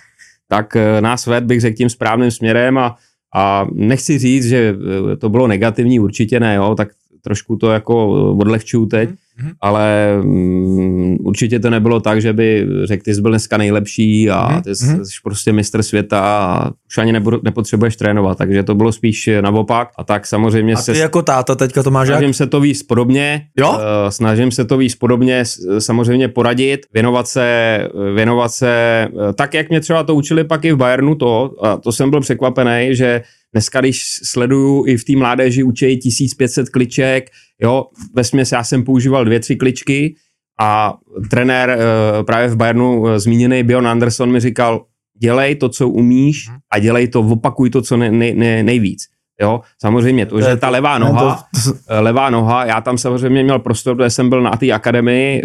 tak 0.49 0.77
nás 1.01 1.27
ved 1.27 1.45
bych 1.45 1.61
řekl 1.61 1.77
tím 1.77 1.91
správným 1.91 2.31
směrem 2.31 2.79
a, 2.79 2.97
a 3.35 3.67
nechci 3.73 4.19
říct, 4.19 4.47
že 4.47 4.75
to 5.19 5.29
bylo 5.29 5.47
negativní, 5.47 6.01
určitě 6.01 6.41
ne, 6.41 6.55
jo, 6.55 6.75
tak 6.75 6.89
trošku 7.27 7.57
to 7.57 7.71
jako 7.71 8.09
odlehčuju 8.39 8.87
teď, 8.87 9.11
mm-hmm. 9.11 9.53
ale 9.61 10.15
um, 10.23 11.17
určitě 11.21 11.61
to 11.61 11.71
nebylo 11.71 12.01
tak, 12.01 12.21
že 12.21 12.33
by 12.33 12.67
řekl, 12.85 13.03
ty 13.05 13.15
jsi 13.15 13.23
byl 13.23 13.31
dneska 13.31 13.57
nejlepší 13.57 14.31
a 14.31 14.49
mm-hmm. 14.49 14.63
ty 14.63 14.75
jsi, 14.75 14.87
mhm. 14.87 15.05
jsi 15.05 15.13
prostě 15.25 15.53
mistr 15.53 15.83
světa 15.83 16.21
a 16.21 16.71
už 16.87 16.99
ani 16.99 17.13
nebudu, 17.13 17.41
nepotřebuješ 17.43 17.97
trénovat, 17.97 18.39
takže 18.39 18.63
to 18.63 18.75
bylo 18.75 18.93
spíš 18.93 19.31
naopak 19.41 19.89
a 19.99 20.05
tak 20.05 20.27
samozřejmě 20.27 20.75
a 20.75 20.77
ty 20.77 20.83
se... 20.83 20.99
jako 20.99 21.23
táta 21.23 21.55
teďka 21.55 21.83
to 21.83 21.91
máš 21.91 22.09
Snažím 22.09 22.29
jak? 22.29 22.37
se 22.37 22.47
to 22.47 22.61
víc 22.61 22.83
podobně, 22.83 23.43
jo? 23.59 23.71
Uh, 23.71 23.79
snažím 24.09 24.51
se 24.51 24.65
to 24.65 24.77
víc 24.77 24.95
podobně, 24.95 25.45
samozřejmě 25.79 26.29
poradit, 26.29 26.87
věnovat 26.95 27.29
se, 27.29 27.79
věnovat 28.15 28.49
se 28.49 28.69
eh, 28.71 29.33
tak, 29.33 29.55
jak 29.55 29.69
mě 29.69 29.81
třeba 29.81 30.03
to 30.03 30.15
učili 30.15 30.45
pak 30.45 30.65
i 30.65 30.73
v 30.73 30.77
Bayernu 30.77 31.15
to, 31.15 31.55
a 31.63 31.77
to 31.77 31.93
jsem 31.93 32.11
byl 32.11 32.21
překvapený, 32.21 32.89
že 32.91 33.23
Dneska, 33.57 33.81
když 33.81 34.03
sleduju 34.25 34.87
i 34.87 34.97
v 34.97 35.05
té 35.05 35.17
mládeži, 35.17 35.63
učí 35.63 35.97
1500 35.97 36.69
kliček, 36.69 37.31
jo, 37.63 37.87
ve 38.15 38.25
směs 38.25 38.53
já 38.53 38.65
jsem 38.65 38.85
používal 38.85 39.25
dvě, 39.25 39.41
tři 39.41 39.57
kličky 39.57 40.15
a 40.61 40.95
trenér 41.31 41.79
uh, 41.79 42.27
právě 42.27 42.49
v 42.49 42.57
Bayernu 42.57 43.01
uh, 43.01 43.17
zmíněný 43.17 43.63
Bjorn 43.63 43.89
Anderson 43.89 44.33
mi 44.33 44.41
říkal, 44.41 44.85
dělej 45.19 45.55
to, 45.55 45.69
co 45.69 45.89
umíš 45.89 46.49
mhm. 46.49 46.59
a 46.73 46.79
dělej 46.79 47.09
to, 47.09 47.21
opakuj 47.21 47.71
to, 47.71 47.83
co 47.83 47.97
ne, 47.97 48.11
ne, 48.11 48.35
ne, 48.35 48.63
nejvíc. 48.63 49.03
Jo, 49.41 49.61
samozřejmě 49.81 50.27
to, 50.27 50.41
že 50.41 50.57
ta 50.57 50.69
levá 50.69 50.99
noha, 50.99 51.45
eh, 51.89 52.01
levá 52.01 52.31
noha, 52.31 52.65
já 52.65 52.81
tam 52.81 52.99
samozřejmě 52.99 53.43
měl 53.43 53.59
prostor, 53.59 53.97
protože 53.97 54.11
jsem 54.11 54.29
byl 54.29 54.43
na 54.43 54.51
té 54.51 54.73
akademii 54.73 55.43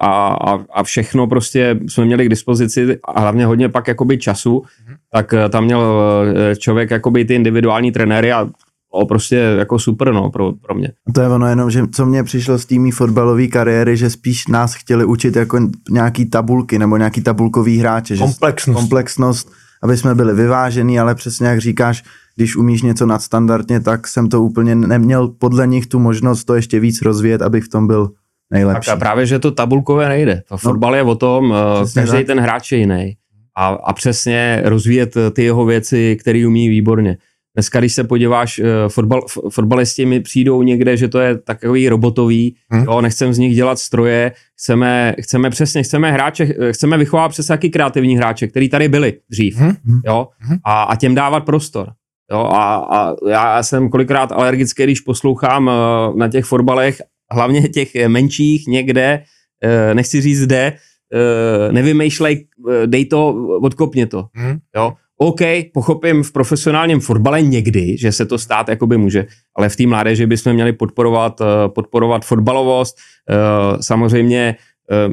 a, 0.00 0.34
a, 0.34 0.64
a 0.72 0.82
všechno 0.82 1.26
prostě 1.26 1.76
jsme 1.88 2.04
měli 2.04 2.26
k 2.26 2.28
dispozici 2.28 2.98
a 3.04 3.20
hlavně 3.20 3.46
hodně 3.46 3.68
pak 3.68 3.88
jakoby 3.88 4.18
času, 4.18 4.62
mhm 4.86 4.93
tak 5.14 5.34
eh, 5.34 5.48
tam 5.48 5.64
měl 5.64 5.82
eh, 6.36 6.56
člověk 6.56 6.90
jakoby 6.90 7.24
ty 7.24 7.34
individuální 7.34 7.92
trenéry 7.92 8.32
a 8.32 8.48
o 8.90 9.06
prostě 9.06 9.36
jako 9.36 9.78
super 9.78 10.12
no, 10.12 10.30
pro, 10.30 10.52
pro 10.52 10.74
mě. 10.74 10.92
To 11.14 11.20
je 11.20 11.28
ono 11.28 11.46
jenom, 11.46 11.70
že 11.70 11.82
co 11.94 12.06
mě 12.06 12.22
přišlo 12.22 12.58
z 12.58 12.66
týmí 12.66 12.90
fotbalové 12.90 13.46
kariéry, 13.46 13.96
že 13.96 14.10
spíš 14.10 14.46
nás 14.46 14.74
chtěli 14.74 15.04
učit 15.04 15.36
jako 15.36 15.60
nějaký 15.90 16.30
tabulky 16.30 16.78
nebo 16.78 16.96
nějaký 16.96 17.22
tabulkový 17.22 17.78
hráče. 17.78 18.16
Komplexnost. 18.16 18.78
Že 18.78 18.82
komplexnost, 18.82 19.52
aby 19.82 19.96
jsme 19.96 20.14
byli 20.14 20.34
vyvážený, 20.34 21.00
ale 21.00 21.14
přesně 21.14 21.46
jak 21.46 21.60
říkáš, 21.60 22.02
když 22.36 22.56
umíš 22.56 22.82
něco 22.82 23.06
nadstandardně, 23.06 23.80
tak 23.80 24.08
jsem 24.08 24.28
to 24.28 24.42
úplně 24.42 24.74
neměl 24.74 25.28
podle 25.28 25.66
nich 25.66 25.86
tu 25.86 25.98
možnost 25.98 26.44
to 26.44 26.54
ještě 26.54 26.80
víc 26.80 27.02
rozvíjet, 27.02 27.42
abych 27.42 27.64
v 27.64 27.68
tom 27.68 27.86
byl 27.86 28.10
nejlepší. 28.50 28.86
Tak 28.86 28.96
a 28.96 28.98
právě, 28.98 29.26
že 29.26 29.38
to 29.38 29.50
tabulkové 29.50 30.08
nejde. 30.08 30.42
Fotbal 30.56 30.90
no, 30.90 30.96
je 30.96 31.02
o 31.02 31.14
tom, 31.14 31.54
eh, 31.54 31.94
každý 31.94 32.24
ten 32.24 32.40
hráč 32.40 32.72
je 32.72 32.78
jiný 32.78 33.16
a, 33.56 33.66
a 33.66 33.92
přesně 33.92 34.60
rozvíjet 34.64 35.14
ty 35.32 35.44
jeho 35.44 35.64
věci, 35.64 36.16
které 36.20 36.46
umí 36.46 36.68
výborně. 36.68 37.18
Dneska, 37.56 37.78
když 37.78 37.92
se 37.92 38.04
podíváš, 38.04 38.58
eh, 38.58 38.64
fotbal, 38.88 39.22
fotbalisti 39.50 40.06
mi 40.06 40.20
přijdou 40.20 40.62
někde, 40.62 40.96
že 40.96 41.08
to 41.08 41.18
je 41.18 41.38
takový 41.38 41.88
robotový, 41.88 42.56
hmm. 42.70 42.84
jo, 42.84 43.00
nechcem 43.00 43.34
z 43.34 43.38
nich 43.38 43.54
dělat 43.54 43.78
stroje, 43.78 44.32
chceme, 44.60 45.14
chceme 45.20 45.50
přesně, 45.50 45.82
chceme 45.82 46.12
hráče, 46.12 46.54
chceme 46.70 46.98
vychovávat 46.98 47.30
přes 47.30 47.50
jaký 47.50 47.70
kreativní 47.70 48.16
hráče, 48.16 48.46
který 48.46 48.68
tady 48.68 48.88
byli 48.88 49.12
dřív, 49.30 49.56
hmm. 49.56 50.00
jo, 50.06 50.28
hmm. 50.38 50.58
a, 50.64 50.82
a 50.82 50.96
těm 50.96 51.14
dávat 51.14 51.40
prostor. 51.40 51.92
Jo, 52.32 52.38
a, 52.38 52.74
a 52.76 53.14
já 53.30 53.62
jsem 53.62 53.88
kolikrát 53.88 54.32
alergický, 54.32 54.82
když 54.82 55.00
poslouchám 55.00 55.70
na 56.16 56.28
těch 56.28 56.44
fotbalech, 56.44 57.02
hlavně 57.32 57.68
těch 57.68 57.94
menších 58.08 58.66
někde, 58.66 59.22
nechci 59.94 60.20
říct 60.20 60.44
kde, 60.44 60.72
nevymýšlej, 61.70 62.44
uh, 62.58 62.72
dej 62.86 63.04
to, 63.04 63.34
odkopně 63.62 64.06
to. 64.06 64.26
Hmm. 64.34 64.58
Jo? 64.76 64.92
OK, 65.16 65.40
pochopím 65.74 66.22
v 66.22 66.32
profesionálním 66.32 67.00
fotbale 67.00 67.42
někdy, 67.42 67.96
že 67.98 68.12
se 68.12 68.26
to 68.26 68.38
stát 68.38 68.68
jakoby 68.68 68.96
může, 68.96 69.26
ale 69.56 69.68
v 69.68 69.76
té 69.76 69.86
mládeži 69.86 70.26
bychom 70.26 70.52
měli 70.52 70.72
podporovat, 70.72 71.40
uh, 71.40 71.46
podporovat 71.68 72.24
fotbalovost. 72.24 72.96
Samozřejmě 73.80 74.56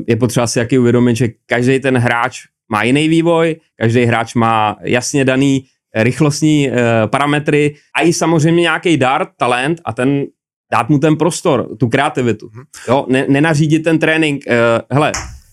je 0.08 0.15
potřeba 0.15 0.48
si 0.48 0.60
jaký 0.60 0.79
uvědomit, 0.79 1.15
že 1.15 1.27
každý 1.46 1.79
ten 1.79 1.98
hráč 1.98 2.39
má 2.72 2.84
jiný 2.84 3.08
vývoj, 3.08 3.55
každý 3.79 4.03
hráč 4.03 4.36
má 4.36 4.75
jasně 4.84 5.25
daný 5.25 5.65
rychlostní 5.96 6.70
parametry 7.05 7.75
a 7.96 8.01
i 8.01 8.13
samozřejmě 8.13 8.62
nějaký 8.62 8.98
dar, 8.98 9.27
talent 9.38 9.81
a 9.86 9.93
ten 9.93 10.25
dát 10.72 10.89
mu 10.89 11.00
ten 11.00 11.15
prostor, 11.15 11.67
tu 11.79 11.88
kreativitu. 11.88 12.50
Hmm. 12.53 12.63
Jo, 12.88 13.05
ne, 13.10 13.25
nenařídit 13.29 13.84
ten 13.84 14.00
trénink, 14.00 14.43
hele, 14.91 15.12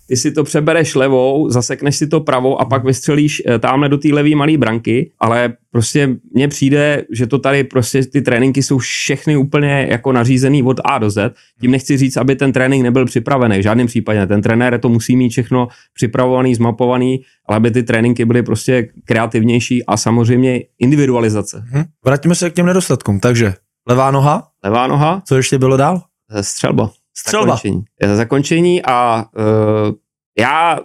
ty 0.08 0.16
si 0.16 0.32
to 0.32 0.44
přebereš 0.44 0.94
levou, 0.94 1.50
zasekneš 1.50 1.96
si 1.96 2.06
to 2.06 2.20
pravou 2.20 2.60
a 2.60 2.64
pak 2.64 2.84
vystřelíš 2.84 3.42
eh, 3.46 3.58
tamhle 3.58 3.88
do 3.88 3.98
té 3.98 4.08
levý 4.08 4.34
malé 4.34 4.56
branky, 4.56 5.12
ale 5.20 5.52
prostě 5.70 6.16
mně 6.34 6.48
přijde, 6.48 7.04
že 7.12 7.26
to 7.26 7.38
tady 7.38 7.64
prostě 7.64 8.02
ty 8.02 8.22
tréninky 8.22 8.62
jsou 8.62 8.78
všechny 8.78 9.36
úplně 9.36 9.86
jako 9.90 10.12
nařízený 10.12 10.62
od 10.62 10.80
A 10.84 10.98
do 10.98 11.10
Z. 11.10 11.32
Tím 11.60 11.70
nechci 11.70 11.96
říct, 11.96 12.16
aby 12.16 12.36
ten 12.36 12.52
trénink 12.52 12.82
nebyl 12.82 13.04
připravený, 13.04 13.58
v 13.58 13.62
žádném 13.62 13.86
případě. 13.86 14.26
Ten 14.26 14.42
trenér 14.42 14.80
to 14.80 14.88
musí 14.88 15.16
mít 15.16 15.28
všechno 15.28 15.68
připravovaný, 15.94 16.54
zmapovaný, 16.54 17.20
ale 17.48 17.56
aby 17.56 17.70
ty 17.70 17.82
tréninky 17.82 18.24
byly 18.24 18.42
prostě 18.42 18.88
kreativnější 19.04 19.84
a 19.86 19.96
samozřejmě 19.96 20.60
individualizace. 20.78 21.64
Hmm. 21.66 21.84
Vrátíme 22.04 22.34
se 22.34 22.50
k 22.50 22.54
těm 22.54 22.66
nedostatkům, 22.66 23.20
takže 23.20 23.54
levá 23.88 24.10
noha? 24.10 24.48
Levá 24.64 24.86
noha. 24.86 25.22
Co 25.26 25.36
ještě 25.36 25.58
bylo 25.58 25.76
dál? 25.76 26.02
Střelba. 26.40 26.90
Střelba. 27.18 27.46
Zakončení. 27.46 27.84
Zakončení 28.14 28.82
a 28.82 29.24
uh, 29.36 29.94
já 30.38 30.78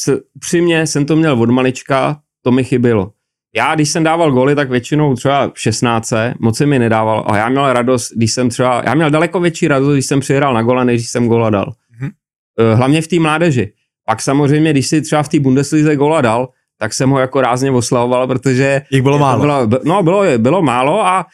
se, 0.00 0.20
upřímně 0.34 0.86
jsem 0.86 1.06
to 1.06 1.16
měl 1.16 1.42
od 1.42 1.50
malička, 1.50 2.20
to 2.42 2.52
mi 2.52 2.64
chybilo. 2.64 3.10
Já, 3.56 3.74
když 3.74 3.88
jsem 3.88 4.04
dával 4.04 4.32
góly, 4.32 4.54
tak 4.54 4.70
většinou 4.70 5.14
třeba 5.14 5.50
v 5.54 5.60
16, 5.60 6.12
moc 6.40 6.56
se 6.56 6.66
mi 6.66 6.78
nedával, 6.78 7.24
ale 7.26 7.38
já 7.38 7.48
měl 7.48 7.72
radost, 7.72 8.12
když 8.16 8.32
jsem 8.32 8.48
třeba, 8.48 8.82
já 8.86 8.94
měl 8.94 9.10
daleko 9.10 9.40
větší 9.40 9.68
radost, 9.68 9.92
když 9.92 10.06
jsem 10.06 10.20
přihrál 10.20 10.54
na 10.54 10.62
gola, 10.62 10.84
než 10.84 11.08
jsem 11.08 11.28
gola 11.28 11.50
dal. 11.50 11.64
Mm-hmm. 11.64 12.74
Hlavně 12.74 13.02
v 13.02 13.08
té 13.08 13.18
mládeži. 13.18 13.72
Pak 14.06 14.22
samozřejmě, 14.22 14.70
když 14.70 14.86
si 14.86 15.02
třeba 15.02 15.22
v 15.22 15.28
té 15.28 15.40
Bundeslize 15.40 15.96
gola 15.96 16.20
dal, 16.20 16.48
tak 16.78 16.94
jsem 16.94 17.10
ho 17.10 17.18
jako 17.18 17.40
rázně 17.40 17.70
oslavoval, 17.70 18.26
protože... 18.26 18.82
Jich 18.90 19.02
bylo 19.02 19.18
málo. 19.18 19.40
Bylo, 19.40 19.68
no, 19.84 20.02
bylo, 20.02 20.24
bylo 20.38 20.62
málo 20.62 21.06
a 21.06 21.26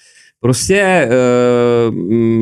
prostě 0.44 1.08
uh, 1.88 1.94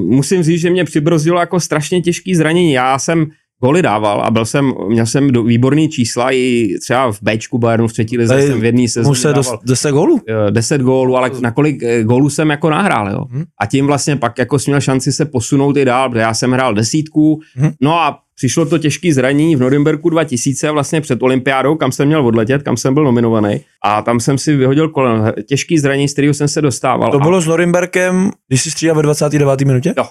musím 0.04 0.42
říct, 0.42 0.60
že 0.60 0.70
mě 0.70 0.84
přibrzdilo 0.84 1.40
jako 1.40 1.60
strašně 1.60 2.00
těžký 2.00 2.34
zranění. 2.34 2.72
Já 2.72 2.98
jsem 2.98 3.26
góly 3.62 3.82
dával 3.82 4.20
a 4.20 4.30
byl 4.30 4.44
jsem, 4.44 4.72
měl 4.88 5.06
jsem 5.06 5.30
do, 5.30 5.42
výborný 5.42 5.88
čísla 5.88 6.32
i 6.32 6.74
třeba 6.80 7.12
v 7.12 7.18
Bčku 7.22 7.58
Bayernu 7.58 7.88
v 7.88 7.92
třetí 7.92 8.18
lize 8.18 8.42
jsem 8.42 8.60
v 8.60 8.64
jedný 8.64 8.88
sezóně 8.88 9.16
se 9.16 9.32
dával 9.32 9.58
10 9.66 9.90
gólů? 9.90 10.20
10 10.50 10.80
gólů, 10.80 11.16
ale 11.16 11.30
na 11.40 11.50
kolik 11.50 11.82
eh, 11.82 12.04
gólů 12.04 12.30
jsem 12.30 12.50
jako 12.50 12.70
nahrál, 12.70 13.10
jo. 13.10 13.24
Hmm. 13.30 13.44
A 13.60 13.66
tím 13.66 13.86
vlastně 13.86 14.16
pak 14.16 14.38
jako 14.38 14.56
měl 14.66 14.80
šanci 14.80 15.12
se 15.12 15.24
posunout 15.24 15.76
i 15.76 15.84
dál, 15.84 16.10
protože 16.10 16.20
já 16.20 16.34
jsem 16.34 16.52
hrál 16.52 16.74
desítku, 16.74 17.40
hmm. 17.54 17.70
no 17.80 18.00
a 18.00 18.18
přišlo 18.42 18.66
to 18.66 18.78
těžký 18.78 19.12
zranění 19.12 19.56
v 19.56 19.60
Norimberku 19.60 20.10
2000, 20.10 20.70
vlastně 20.70 21.00
před 21.00 21.22
olympiádou, 21.22 21.74
kam 21.74 21.92
jsem 21.92 22.06
měl 22.06 22.26
odletět, 22.26 22.62
kam 22.62 22.76
jsem 22.76 22.94
byl 22.94 23.04
nominovaný. 23.04 23.60
A 23.84 24.02
tam 24.02 24.20
jsem 24.20 24.38
si 24.38 24.56
vyhodil 24.56 24.88
kolem. 24.88 25.32
Těžký 25.46 25.78
zranění, 25.78 26.08
z 26.08 26.12
kterého 26.12 26.34
jsem 26.34 26.48
se 26.48 26.62
dostával. 26.62 27.10
To 27.10 27.18
bylo 27.18 27.36
a... 27.36 27.40
s 27.40 27.46
Norimberkem, 27.46 28.30
když 28.48 28.62
jsi 28.62 28.70
střídal 28.70 28.96
ve 28.96 29.02
29. 29.02 29.60
minutě? 29.60 29.94
Jo. 29.96 30.04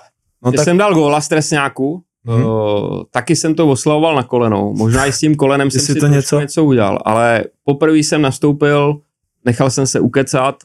No, 0.46 0.52
tak... 0.52 0.64
jsem 0.64 0.78
dal 0.78 0.94
góla 0.94 1.22
stresňáku, 1.22 2.04
Hmm. 2.26 2.46
Uh, 2.46 3.04
taky 3.12 3.36
jsem 3.36 3.56
to 3.56 3.70
oslavoval 3.70 4.16
na 4.16 4.24
kolenou. 4.24 4.74
Možná 4.74 5.06
i 5.06 5.12
s 5.12 5.20
tím 5.20 5.36
kolenem 5.36 5.72
jsem 5.72 5.82
si 5.82 5.96
to 5.96 6.08
něco? 6.08 6.40
něco 6.40 6.64
udělal, 6.64 7.00
ale 7.06 7.44
poprvé 7.64 7.98
jsem 7.98 8.22
nastoupil, 8.22 9.02
nechal 9.46 9.70
jsem 9.70 9.88
se 9.88 10.00
ukecat 10.00 10.56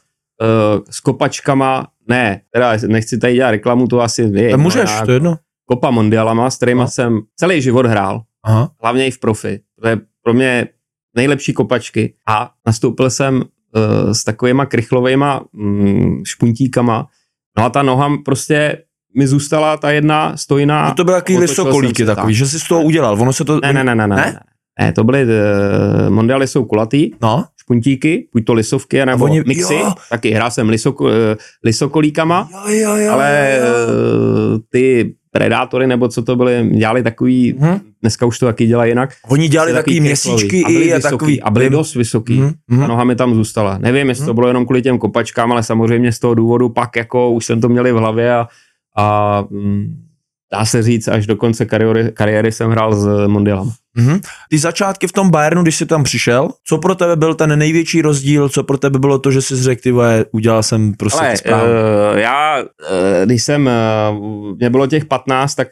uh, 0.41 0.83
s 0.89 0.99
kopačkama, 0.99 1.87
ne, 2.07 2.41
teda 2.53 2.73
nechci 2.87 3.17
tady 3.17 3.33
dělat 3.33 3.51
reklamu, 3.51 3.87
to 3.87 4.01
asi 4.01 4.21
je. 4.33 4.49
To 4.49 4.57
můžeš, 4.57 5.01
to 5.05 5.11
jedno. 5.11 5.37
Kopa 5.67 5.91
mondialama, 5.91 6.49
s 6.49 6.57
kterýma 6.57 6.83
no. 6.83 6.89
jsem 6.89 7.21
celý 7.35 7.61
život 7.61 7.85
hrál, 7.85 8.21
Aha. 8.43 8.71
hlavně 8.81 9.07
i 9.07 9.11
v 9.11 9.19
profi. 9.19 9.59
To 9.81 9.87
je 9.87 9.99
pro 10.23 10.33
mě 10.33 10.67
nejlepší 11.15 11.53
kopačky 11.53 12.13
a 12.27 12.51
nastoupil 12.65 13.09
jsem 13.09 13.35
uh, 13.35 14.11
s 14.11 14.23
takovýma 14.23 14.65
krychlovými 14.65 15.25
mm, 15.53 16.25
špuntíkama, 16.25 17.07
no 17.57 17.63
a 17.65 17.69
ta 17.69 17.81
noha 17.81 18.09
prostě 18.25 18.83
mi 19.17 19.27
zůstala 19.27 19.77
ta 19.77 19.91
jedna 19.91 20.37
stojná. 20.37 20.87
No 20.87 20.93
to 20.93 21.03
byly 21.03 21.17
takový 21.17 21.37
lisokolíky 21.37 22.05
takový, 22.05 22.33
že 22.33 22.47
jsi 22.47 22.59
z 22.59 22.67
toho 22.67 22.83
udělal, 22.83 23.21
ono 23.21 23.33
se 23.33 23.45
to... 23.45 23.59
Ne, 23.59 23.73
ne, 23.73 23.83
ne, 23.83 23.95
ne, 23.95 24.07
ne. 24.07 24.15
ne? 24.15 24.39
ne 24.79 24.93
to 24.93 25.03
byly, 25.03 25.23
uh, 25.23 26.09
mondialy 26.09 26.47
jsou 26.47 26.65
kulatý, 26.65 27.11
no? 27.21 27.45
špuntíky, 27.61 28.27
buď 28.33 28.45
to 28.45 28.53
lisovky, 28.53 29.05
nebo 29.05 29.25
oni, 29.25 29.43
mixy, 29.47 29.73
jo. 29.73 29.93
taky 30.09 30.31
hrál 30.31 30.51
jsem 30.51 30.69
lisok, 30.69 31.01
uh, 31.01 31.09
lisokolíkama, 31.63 32.49
jo, 32.51 32.73
jo, 32.73 32.95
jo, 32.95 33.11
ale 33.11 33.59
uh, 33.59 34.59
ty 34.69 35.15
Predátory, 35.37 35.87
nebo 35.87 36.07
co 36.07 36.21
to 36.21 36.35
byly, 36.35 36.69
dělali 36.73 37.03
takový, 37.03 37.55
Mhm. 37.57 37.79
dneska 38.01 38.25
už 38.25 38.39
to 38.39 38.45
taky 38.45 38.67
dělají 38.67 38.91
jinak. 38.91 39.09
Oni 39.27 39.47
dělali 39.47 39.71
Prostě 39.71 39.79
takový 39.83 39.99
měsíčky 39.99 40.63
a 40.63 40.67
byli 40.69 40.85
i 40.85 40.93
a 40.93 40.95
vysoký, 40.95 41.11
takový. 41.11 41.41
a 41.41 41.49
byli 41.49 41.69
dost 41.69 41.95
vysoký. 41.95 42.39
Mhm, 42.39 42.53
mhm. 42.67 42.83
A 42.83 42.87
noha 42.87 43.03
mi 43.03 43.15
tam 43.15 43.35
zůstala. 43.35 43.77
Nevím, 43.77 44.09
jestli 44.09 44.25
to 44.25 44.33
bylo 44.33 44.47
jenom 44.47 44.65
kvůli 44.65 44.81
těm 44.81 44.97
kopačkám, 44.97 45.51
ale 45.51 45.63
samozřejmě 45.63 46.11
z 46.11 46.19
toho 46.19 46.33
důvodu 46.33 46.69
pak 46.69 46.95
jako 46.95 47.31
už 47.31 47.45
jsem 47.45 47.61
to 47.61 47.69
měl 47.69 47.87
i 47.87 47.91
v 47.91 47.95
hlavě 47.95 48.33
a, 48.35 48.47
a 48.97 49.43
mm, 49.49 50.03
dá 50.53 50.65
se 50.65 50.83
říct, 50.83 51.07
až 51.07 51.27
do 51.27 51.35
konce 51.35 51.65
kariéry, 51.65 52.11
kariéry 52.13 52.51
jsem 52.51 52.69
hrál 52.71 52.95
s 52.95 53.27
Mondialem. 53.27 53.69
Mhm. 53.97 54.19
Ty 54.49 54.57
začátky 54.57 55.07
v 55.07 55.11
tom 55.11 55.29
Bayernu, 55.31 55.61
když 55.61 55.75
jsi 55.75 55.85
tam 55.85 56.03
přišel, 56.03 56.49
co 56.67 56.77
pro 56.77 56.95
tebe 56.95 57.15
byl 57.15 57.33
ten 57.35 57.59
největší 57.59 58.01
rozdíl, 58.01 58.49
co 58.49 58.63
pro 58.63 58.77
tebe 58.77 58.99
bylo 58.99 59.19
to, 59.19 59.31
že 59.31 59.41
jsi 59.41 59.55
řekl, 59.55 59.81
ty 59.81 59.91
vole, 59.91 60.25
udělal 60.31 60.63
jsem 60.63 60.93
prostě 60.93 61.19
Ale 61.19 61.37
správně. 61.37 61.73
uh, 62.13 62.17
já, 62.17 62.57
uh, 62.59 62.65
když 63.25 63.43
jsem, 63.43 63.69
uh, 64.11 64.57
mě 64.57 64.69
bylo 64.69 64.87
těch 64.87 65.05
15, 65.05 65.55
tak 65.55 65.67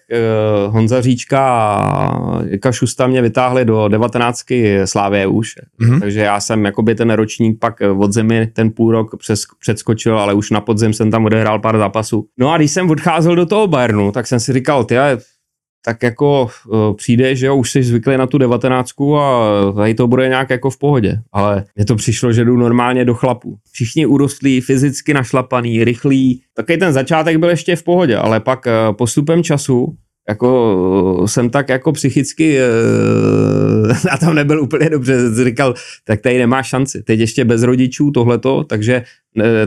uh, 0.68 0.74
Honza 0.74 1.02
Říčka 1.02 1.48
a 1.50 2.42
Jirka 2.44 2.72
Šusta 2.72 3.08
mě 3.08 3.22
vytáhli 3.22 3.66
do 3.66 3.88
19 3.88 4.44
Slávě 4.86 5.28
už. 5.28 5.56
Mhm. 5.80 6.00
Takže 6.00 6.20
já 6.20 6.40
jsem 6.40 6.66
jakoby 6.66 6.96
ten 6.96 7.10
ročník 7.10 7.60
pak 7.60 7.74
od 7.98 8.14
zemi 8.14 8.48
ten 8.54 8.72
půl 8.72 8.92
rok 8.92 9.18
přes, 9.18 9.42
předskočil, 9.60 10.20
ale 10.20 10.34
už 10.34 10.52
na 10.52 10.62
podzim 10.62 10.94
jsem 10.94 11.12
tam 11.12 11.26
odehrál 11.26 11.60
pár 11.60 11.78
zápasů. 11.78 12.26
No 12.40 12.54
a 12.54 12.58
když 12.58 12.72
jsem 12.72 12.90
odcházel 12.90 13.36
do 13.36 13.46
toho 13.46 13.68
Bayernu, 13.68 14.12
tak 14.12 14.28
jsem 14.28 14.40
si 14.40 14.54
říkal, 14.54 14.84
ty 14.84 14.96
tak 15.86 16.04
jako 16.04 16.50
uh, 16.68 16.96
přijde, 16.96 17.36
že 17.36 17.46
jo, 17.46 17.56
už 17.56 17.72
jsi 17.72 17.84
zvyklý 17.84 18.18
na 18.18 18.28
tu 18.28 18.38
devatenáctku 18.38 19.18
a 19.18 19.52
tady 19.76 19.94
to 19.94 20.08
bude 20.08 20.28
nějak 20.28 20.50
jako 20.50 20.70
v 20.70 20.78
pohodě. 20.78 21.20
Ale 21.32 21.64
mně 21.76 21.86
to 21.86 21.96
přišlo, 21.96 22.34
že 22.34 22.46
jdu 22.46 22.58
normálně 22.58 23.06
do 23.06 23.14
chlapů. 23.14 23.58
Všichni 23.72 24.06
urostlí, 24.06 24.62
fyzicky 24.62 25.14
našlapaný, 25.14 25.84
rychlí. 25.84 26.42
Takový 26.54 26.78
ten 26.78 26.94
začátek 26.94 27.38
byl 27.38 27.50
ještě 27.50 27.76
v 27.76 27.84
pohodě, 27.84 28.18
ale 28.18 28.40
pak 28.40 28.66
uh, 28.66 28.96
postupem 28.96 29.44
času 29.44 29.96
jako 30.30 30.76
uh, 31.20 31.26
jsem 31.26 31.50
tak 31.50 31.70
jako 31.70 31.92
psychicky 31.92 32.58
na 34.12 34.18
tom 34.18 34.36
nebyl 34.36 34.62
úplně 34.62 34.90
dobře. 34.90 35.44
Říkal, 35.44 35.74
tak 36.04 36.22
tady 36.22 36.38
nemá 36.38 36.64
šanci. 36.64 37.04
Teď 37.04 37.20
ještě 37.20 37.46
bez 37.46 37.64
rodičů 37.64 38.12
tohleto, 38.12 38.64
takže 38.64 39.04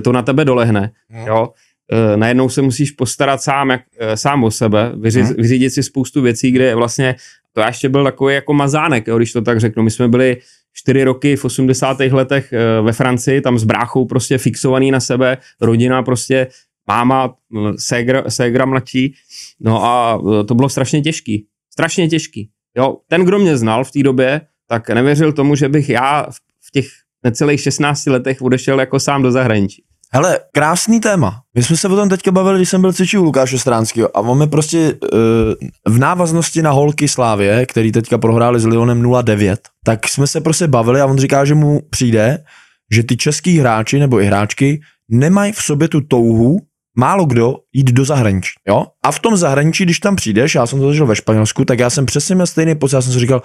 to 0.03 0.13
na 0.13 0.23
tebe 0.23 0.45
dolehne. 0.45 0.91
Jo? 1.27 1.49
Uh, 1.93 2.17
najednou 2.17 2.49
se 2.49 2.63
musíš 2.63 2.91
postarat 2.91 3.43
sám, 3.43 3.71
jak, 3.71 3.81
uh, 4.03 4.15
sám 4.15 4.45
o 4.45 4.51
sebe, 4.51 4.93
vyři, 5.01 5.23
Mhm. 5.23 5.35
vyřídit 5.35 5.71
si 5.71 5.83
spoustu 5.83 6.23
věcí, 6.23 6.51
kde 6.51 6.75
vlastně, 6.75 7.17
to 7.53 7.61
já 7.61 7.67
ještě 7.67 7.89
byl 7.89 8.05
takový 8.05 8.35
jako 8.35 8.53
mazánek, 8.55 9.07
jo, 9.07 9.17
když 9.17 9.33
to 9.33 9.43
tak 9.43 9.61
řeknu. 9.61 9.83
My 9.83 9.91
jsme 9.91 10.09
byli 10.09 10.37
čtyři 10.73 11.05
roky 11.05 11.37
v 11.37 11.45
80. 11.45 12.13
letech 12.13 12.53
uh, 12.81 12.87
ve 12.87 12.93
Francii, 12.93 13.41
tam 13.41 13.59
s 13.59 13.65
bráchou 13.65 14.05
prostě 14.05 14.39
fixovaný 14.39 14.91
na 14.91 15.01
sebe, 15.01 15.37
rodina 15.61 16.03
prostě, 16.03 16.47
máma, 16.89 17.35
ségra, 17.79 18.25
ségra 18.29 18.65
mladší, 18.65 19.15
no 19.61 19.85
a 19.85 20.21
to 20.49 20.55
bylo 20.55 20.69
strašně 20.69 21.01
těžký, 21.01 21.47
strašně 21.73 22.09
těžký. 22.09 22.51
Jo, 22.77 22.97
ten, 23.09 23.25
kdo 23.25 23.39
mě 23.39 23.57
znal 23.57 23.85
v 23.85 23.91
té 23.91 24.03
době, 24.03 24.41
tak 24.69 24.91
nevěřil 24.91 25.33
tomu, 25.33 25.55
že 25.55 25.69
bych 25.69 25.89
já 25.89 26.23
v- 26.31 26.35
v 26.69 26.71
těch 26.71 26.87
necelých 27.25 27.61
16 27.61 28.07
letech 28.07 28.43
odešel 28.43 28.81
jako 28.81 29.01
sám 29.01 29.23
do 29.23 29.33
zahraničí. 29.33 29.83
Hele, 30.13 30.39
krásný 30.53 31.01
téma. 31.01 31.43
My 31.55 31.63
jsme 31.63 31.77
se 31.77 31.89
o 31.89 31.97
tom 31.97 32.09
teďka 32.09 32.31
bavili, 32.31 32.59
když 32.59 32.69
jsem 32.69 32.81
byl 32.81 32.93
cvičit 32.93 33.21
u 33.21 33.25
Lukáše 33.25 33.59
Stránského 33.59 34.17
a 34.17 34.21
on 34.21 34.39
mi 34.39 34.47
prostě 34.47 34.95
uh, 34.95 35.95
v 35.95 35.99
návaznosti 35.99 36.63
na 36.63 36.71
holky 36.71 37.09
Slávě, 37.09 37.67
který 37.67 37.93
teďka 37.93 38.19
prohráli 38.19 38.61
s 38.61 38.67
Lyonem 38.67 39.03
0-9, 39.03 39.57
tak 39.85 40.09
jsme 40.09 40.27
se 40.27 40.41
prostě 40.41 40.67
bavili 40.67 41.01
a 41.01 41.07
on 41.07 41.19
říká, 41.19 41.45
že 41.45 41.55
mu 41.55 41.81
přijde, 41.91 42.45
že 42.93 43.03
ty 43.03 43.17
český 43.17 43.59
hráči 43.59 43.99
nebo 43.99 44.21
i 44.21 44.27
hráčky 44.27 44.81
nemají 45.11 45.53
v 45.53 45.63
sobě 45.63 45.89
tu 45.89 46.01
touhu 46.01 46.59
málo 46.99 47.25
kdo 47.25 47.55
jít 47.73 47.93
do 47.93 48.05
zahraničí. 48.05 48.53
Jo? 48.69 48.87
A 49.05 49.13
v 49.13 49.19
tom 49.19 49.37
zahraničí, 49.37 49.85
když 49.85 50.01
tam 50.01 50.17
přijdeš, 50.17 50.55
já 50.55 50.67
jsem 50.67 50.79
to 50.79 50.87
zažil 50.87 51.07
ve 51.07 51.17
Španělsku, 51.17 51.65
tak 51.65 51.79
já 51.79 51.91
jsem 51.91 52.07
přesně 52.07 52.35
měl 52.35 52.47
stejný 52.47 52.75
pocit, 52.75 52.95
já 52.97 53.03
jsem 53.03 53.13
si 53.13 53.19
říkal, 53.19 53.43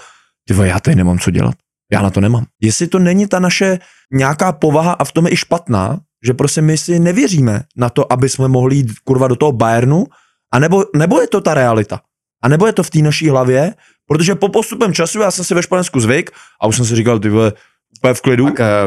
ty 0.47 0.53
já 0.63 0.79
tady 0.79 0.95
nemám 0.95 1.19
co 1.19 1.31
dělat. 1.31 1.55
Já 1.91 2.01
na 2.01 2.09
to 2.09 2.21
nemám. 2.21 2.45
Jestli 2.61 2.87
to 2.87 2.99
není 2.99 3.27
ta 3.27 3.39
naše 3.39 3.79
nějaká 4.13 4.51
povaha 4.51 4.91
a 4.91 5.03
v 5.03 5.11
tom 5.11 5.25
je 5.25 5.33
i 5.33 5.35
špatná, 5.35 5.99
že 6.25 6.33
prostě 6.33 6.61
my 6.61 6.77
si 6.77 6.99
nevěříme 6.99 7.63
na 7.77 7.89
to, 7.89 8.13
aby 8.13 8.29
jsme 8.29 8.47
mohli 8.47 8.75
jít 8.75 8.87
kurva 9.03 9.27
do 9.27 9.35
toho 9.35 9.51
Bayernu, 9.51 10.05
a 10.53 10.59
nebo, 10.59 10.83
nebo 10.95 11.21
je 11.21 11.27
to 11.27 11.41
ta 11.41 11.53
realita. 11.53 11.99
A 12.43 12.47
nebo 12.47 12.67
je 12.67 12.73
to 12.73 12.83
v 12.83 12.89
té 12.89 12.99
naší 12.99 13.29
hlavě, 13.29 13.73
protože 14.07 14.35
po 14.35 14.49
postupem 14.49 14.93
času 14.93 15.19
já 15.21 15.31
jsem 15.31 15.45
si 15.45 15.53
ve 15.53 15.63
Španělsku 15.63 15.99
zvyk 15.99 16.31
a 16.61 16.67
už 16.67 16.75
jsem 16.75 16.85
si 16.85 16.95
říkal, 16.95 17.19
ty 17.19 17.29
vole, 17.29 17.53
úplně 17.99 18.13
v 18.13 18.21
klidu. 18.21 18.45
Tak, 18.45 18.59
eh, 18.59 18.85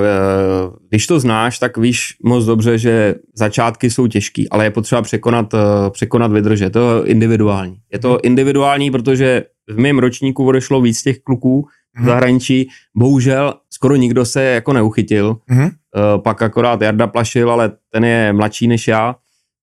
když 0.89 1.07
to 1.07 1.21
znáš, 1.21 1.59
tak 1.59 1.77
víš 1.79 2.17
moc 2.25 2.45
dobře, 2.45 2.79
že 2.79 3.15
začátky 3.35 3.91
jsou 3.91 4.07
těžký, 4.07 4.49
ale 4.51 4.65
je 4.65 4.71
potřeba 4.71 5.03
překonat, 5.03 5.55
eh, 5.55 5.59
překonat 5.91 6.33
vydržet. 6.33 6.71
To 6.71 7.03
je 7.05 7.11
individuální. 7.11 7.77
Je 7.93 7.99
to 7.99 8.21
individuální, 8.21 8.91
protože 8.91 9.45
v 9.71 9.79
mém 9.79 9.99
ročníku 9.99 10.47
odešlo 10.47 10.81
víc 10.81 11.03
těch 11.03 11.19
kluků 11.21 11.67
v 11.97 11.99
Mhm. 11.99 12.07
zahraničí. 12.07 12.69
Bohužel 12.97 13.55
skoro 13.71 13.97
nikdo 13.97 14.25
se 14.25 14.43
jako 14.43 14.73
neuchytil. 14.73 15.37
Mhm. 15.51 15.71
Eh, 15.97 16.19
Pak 16.19 16.43
akorát 16.43 16.81
Jarda 16.81 17.07
Plašil, 17.07 17.51
ale 17.51 17.73
ten 17.93 18.05
je 18.05 18.33
mladší 18.33 18.69
než 18.69 18.89
já, 18.89 19.17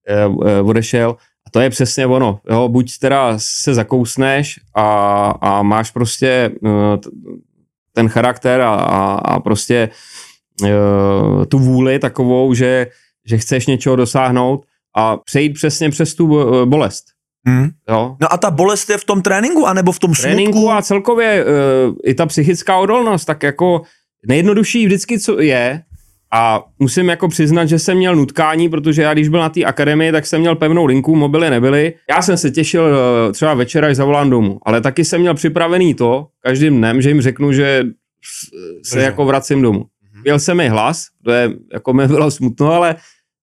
eh, 0.08 0.14
eh, 0.46 0.60
odešel. 0.60 1.16
A 1.46 1.50
to 1.50 1.60
je 1.60 1.70
přesně 1.70 2.06
ono. 2.06 2.40
Jo? 2.50 2.68
Buď 2.68 2.98
teda 2.98 3.34
se 3.38 3.74
zakousneš 3.74 4.60
a, 4.76 4.86
a 5.40 5.62
máš 5.62 5.90
prostě 5.90 6.50
ten 7.92 8.08
charakter 8.08 8.60
a, 8.60 8.74
a, 8.74 9.14
a 9.14 9.40
prostě 9.40 9.88
tu 11.48 11.58
vůli 11.58 11.98
takovou, 11.98 12.54
že, 12.54 12.86
že 13.24 13.38
chceš 13.38 13.66
něčeho 13.66 13.96
dosáhnout 13.96 14.64
a 14.96 15.16
přejít 15.16 15.52
přesně 15.52 15.90
přes 15.90 16.14
tu 16.14 16.26
bolest. 16.64 17.04
Mhm. 17.46 17.70
Jo? 17.88 18.16
No 18.20 18.32
a 18.32 18.36
ta 18.38 18.50
bolest 18.50 18.90
je 18.90 18.98
v 18.98 19.04
tom 19.04 19.22
tréninku, 19.22 19.66
anebo 19.66 19.92
v 19.92 19.98
tom 19.98 20.12
tréninku 20.12 20.52
smutku? 20.52 20.70
a 20.70 20.82
celkově 20.82 21.44
uh, 21.44 21.50
i 22.04 22.14
ta 22.14 22.26
psychická 22.26 22.78
odolnost, 22.78 23.24
tak 23.24 23.42
jako 23.42 23.82
nejjednodušší 24.26 24.86
vždycky, 24.86 25.20
co 25.20 25.40
je, 25.40 25.82
a 26.34 26.64
musím 26.78 27.08
jako 27.08 27.28
přiznat, 27.28 27.64
že 27.66 27.78
jsem 27.78 27.96
měl 27.96 28.16
nutkání, 28.16 28.68
protože 28.68 29.02
já 29.02 29.12
když 29.14 29.28
byl 29.28 29.40
na 29.40 29.48
té 29.48 29.64
akademii, 29.64 30.12
tak 30.12 30.26
jsem 30.26 30.40
měl 30.40 30.56
pevnou 30.56 30.84
linku, 30.84 31.16
mobily 31.16 31.50
nebyly. 31.50 31.94
Já 32.10 32.22
jsem 32.22 32.36
se 32.36 32.50
těšil 32.50 32.82
uh, 32.84 33.32
třeba 33.32 33.54
večer, 33.54 33.84
až 33.84 33.96
zavolám 33.96 34.30
domů, 34.30 34.58
ale 34.62 34.80
taky 34.80 35.04
jsem 35.04 35.20
měl 35.20 35.34
připravený 35.34 35.94
to 35.94 36.26
každým 36.40 36.76
dnem, 36.78 37.00
že 37.02 37.10
jim 37.10 37.20
řeknu, 37.20 37.52
že 37.52 37.82
s- 38.24 38.88
se 38.90 39.00
jako 39.02 39.24
vracím 39.24 39.62
domů. 39.62 39.84
Měl 40.22 40.38
jsem 40.38 40.56
mi 40.56 40.68
hlas, 40.68 41.06
to 41.24 41.30
je, 41.32 41.50
jako 41.72 41.92
mi 41.92 42.08
bylo 42.14 42.30
smutno, 42.30 42.72
ale, 42.72 42.96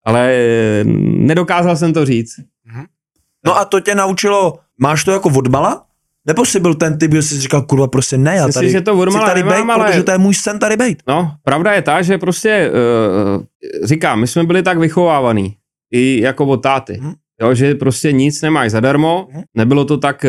ale 0.05 0.29
eh, 0.31 0.83
nedokázal 1.03 1.75
jsem 1.75 1.93
to 1.93 2.05
říct. 2.05 2.35
No 3.45 3.57
a 3.57 3.65
to 3.65 3.79
tě 3.79 3.95
naučilo, 3.95 4.59
máš 4.79 5.03
to 5.03 5.11
jako 5.11 5.29
odmala? 5.29 5.85
Nebo 6.27 6.45
jsi 6.45 6.59
byl 6.59 6.73
ten 6.75 6.97
typ, 6.97 7.13
že 7.13 7.21
jsi 7.21 7.39
říkal, 7.39 7.61
kurva, 7.61 7.87
prostě 7.87 8.17
ne, 8.17 8.35
já 8.35 8.47
tady 8.47 8.69
že 8.69 8.81
to 8.81 9.01
chci 9.05 9.19
tady 9.19 9.43
nemám, 9.43 9.67
bejt, 9.67 9.69
ale- 9.79 9.85
protože 9.91 10.03
to 10.03 10.11
je 10.11 10.17
můj 10.17 10.33
sen 10.33 10.59
tady 10.59 10.77
bejt. 10.77 11.03
No, 11.07 11.31
pravda 11.43 11.73
je 11.73 11.81
ta, 11.81 12.01
že 12.01 12.17
prostě 12.17 12.71
uh, 13.37 13.43
říkám, 13.83 14.19
my 14.19 14.27
jsme 14.27 14.43
byli 14.43 14.63
tak 14.63 14.77
vychovávaní, 14.77 15.55
i 15.93 16.21
jako 16.21 16.45
od 16.45 16.57
táty, 16.57 16.97
Mhm. 17.01 17.13
jo, 17.41 17.53
že 17.53 17.75
prostě 17.75 18.11
nic 18.11 18.41
nemáš 18.41 18.71
zadarmo, 18.71 19.27
Mhm. 19.33 19.41
nebylo 19.55 19.85
to 19.85 19.97
tak, 19.97 20.25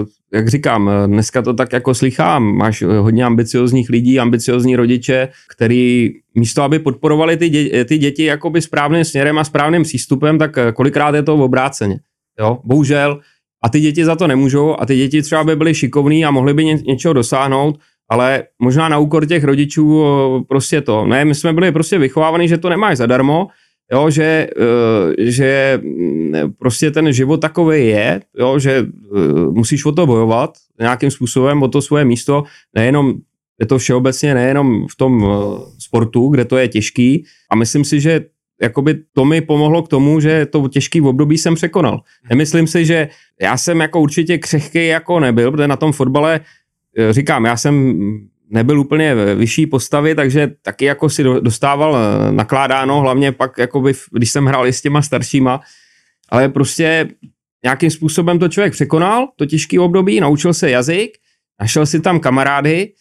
uh, 0.00 0.06
jak 0.32 0.48
říkám, 0.48 0.90
eh, 0.90 1.06
dneska 1.06 1.42
to 1.42 1.54
tak 1.54 1.72
jako 1.72 1.94
slychám, 1.94 2.42
máš 2.44 2.82
hodně 2.82 3.24
ambiciozních 3.24 3.90
lidí, 3.90 4.20
ambiciozní 4.20 4.76
rodiče, 4.76 5.28
který 5.50 6.10
místo, 6.34 6.62
aby 6.62 6.78
podporovali 6.78 7.36
ty, 7.36 7.48
dě, 7.48 7.84
ty 7.84 7.98
děti 7.98 8.24
jakoby 8.24 8.62
správným 8.62 9.04
směrem 9.04 9.38
a 9.38 9.44
správným 9.44 9.82
přístupem, 9.82 10.38
tak 10.38 10.50
kolikrát 10.74 11.14
je 11.14 11.22
to 11.22 11.36
v 11.36 11.40
obráceně, 11.40 11.98
jo, 12.40 12.58
bohužel, 12.64 13.20
a 13.64 13.68
ty 13.68 13.80
děti 13.80 14.04
za 14.04 14.16
to 14.16 14.26
nemůžou 14.26 14.76
a 14.80 14.86
ty 14.86 14.96
děti 14.96 15.22
třeba 15.22 15.44
by 15.44 15.56
byly 15.56 15.74
šikovní 15.74 16.24
a 16.24 16.30
mohly 16.30 16.54
by 16.54 16.64
ně, 16.64 16.74
něčeho 16.74 17.14
dosáhnout, 17.14 17.78
ale 18.10 18.44
možná 18.58 18.88
na 18.88 18.98
úkor 18.98 19.26
těch 19.26 19.44
rodičů 19.44 20.04
prostě 20.48 20.80
to. 20.80 21.06
Ne, 21.06 21.24
my 21.24 21.34
jsme 21.34 21.52
byli 21.52 21.72
prostě 21.72 21.98
vychovávaní, 21.98 22.48
že 22.48 22.58
to 22.58 22.68
nemáš 22.68 22.98
zadarmo, 22.98 23.48
jo, 23.92 24.10
že, 24.10 24.48
eh, 24.56 25.30
že 25.30 25.80
mm, 25.82 26.32
prostě 26.58 26.90
ten 26.90 27.12
život 27.12 27.36
takový 27.36 27.86
je, 27.86 28.20
jo, 28.38 28.58
že 28.58 28.86
eh, 28.86 29.46
musíš 29.50 29.84
o 29.84 29.92
to 29.92 30.06
bojovat 30.06 30.50
nějakým 30.80 31.10
způsobem, 31.10 31.62
o 31.62 31.68
to 31.68 31.82
svoje 31.82 32.04
místo, 32.04 32.44
nejenom 32.74 33.14
je 33.60 33.66
to 33.66 33.78
všeobecně 33.78 34.34
nejenom 34.34 34.86
v 34.90 34.96
tom 34.96 35.24
eh, 35.24 35.60
sportu, 35.78 36.28
kde 36.28 36.44
to 36.44 36.56
je 36.56 36.68
těžký 36.68 37.24
a 37.50 37.56
myslím 37.56 37.84
si, 37.84 38.00
že 38.00 38.20
jakoby 38.62 38.94
to 39.12 39.24
mi 39.24 39.40
pomohlo 39.40 39.82
k 39.82 39.88
tomu, 39.88 40.20
že 40.20 40.46
to 40.46 40.68
těžký 40.68 41.00
období 41.00 41.38
jsem 41.38 41.54
překonal. 41.54 42.00
Nemyslím 42.30 42.66
si, 42.66 42.84
že 42.86 43.08
já 43.40 43.56
jsem 43.56 43.80
jako 43.80 44.00
určitě 44.00 44.38
křehký 44.38 44.86
jako 44.86 45.20
nebyl, 45.20 45.50
protože 45.50 45.68
na 45.68 45.76
tom 45.76 45.92
fotbale 45.92 46.40
eh, 46.98 47.12
říkám, 47.12 47.44
já 47.44 47.56
jsem 47.56 47.98
nebyl 48.50 48.80
úplně 48.80 49.14
ve 49.14 49.34
vyšší 49.34 49.66
postavy, 49.66 50.14
takže 50.14 50.50
taky 50.62 50.84
jako 50.84 51.08
si 51.10 51.22
do- 51.22 51.40
dostával 51.40 51.96
eh, 51.96 52.32
nakládáno, 52.32 53.00
hlavně 53.00 53.32
pak, 53.32 53.58
jakoby, 53.58 53.92
v- 53.92 54.08
když 54.12 54.30
jsem 54.30 54.46
hrál 54.46 54.66
i 54.66 54.72
s 54.72 54.82
těma 54.82 55.02
staršíma, 55.02 55.60
ale 56.28 56.48
prostě 56.48 57.08
nějakým 57.64 57.90
způsobem 57.90 58.38
to 58.38 58.48
člověk 58.48 58.72
překonal, 58.72 59.28
to 59.36 59.46
těžké 59.46 59.80
období, 59.80 60.20
naučil 60.20 60.54
se 60.54 60.70
jazyk, 60.70 61.10
našel 61.60 61.86
si 61.86 62.00
tam 62.00 62.20
kamarády, 62.20 62.92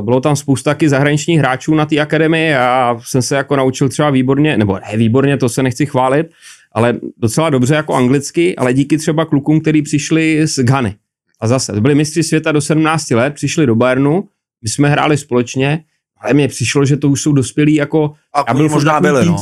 bylo 0.00 0.20
tam 0.20 0.36
spousta 0.36 0.70
taky 0.70 0.88
zahraničních 0.88 1.38
hráčů 1.38 1.74
na 1.74 1.86
té 1.86 1.98
akademii 1.98 2.54
a 2.54 2.96
jsem 3.04 3.22
se 3.22 3.36
jako 3.36 3.56
naučil 3.56 3.88
třeba 3.88 4.10
výborně, 4.10 4.56
nebo 4.58 4.74
ne 4.90 4.96
výborně, 4.96 5.36
to 5.36 5.48
se 5.48 5.62
nechci 5.62 5.86
chválit, 5.86 6.26
ale 6.72 6.94
docela 7.18 7.50
dobře 7.50 7.74
jako 7.74 7.94
anglicky, 7.94 8.56
ale 8.56 8.72
díky 8.74 8.98
třeba 8.98 9.24
klukům, 9.24 9.60
kteří 9.60 9.82
přišli 9.82 10.46
z 10.46 10.58
Ghany. 10.58 10.94
A 11.40 11.46
zase, 11.48 11.80
byli 11.80 11.94
mistři 11.94 12.22
světa 12.22 12.52
do 12.52 12.60
17 12.60 13.10
let, 13.10 13.34
přišli 13.34 13.66
do 13.66 13.74
Bayernu, 13.74 14.28
my 14.62 14.68
jsme 14.68 14.88
hráli 14.88 15.18
společně, 15.18 15.84
ale 16.20 16.34
mně 16.34 16.48
přišlo, 16.48 16.84
že 16.84 16.96
to 16.96 17.08
už 17.08 17.22
jsou 17.22 17.32
dospělí 17.32 17.74
jako, 17.74 18.12
A 18.34 18.38
já 18.38 18.44
oni 18.54 18.58
byl 18.58 18.68
možná 18.68 19.00
byli, 19.00 19.26
no. 19.26 19.32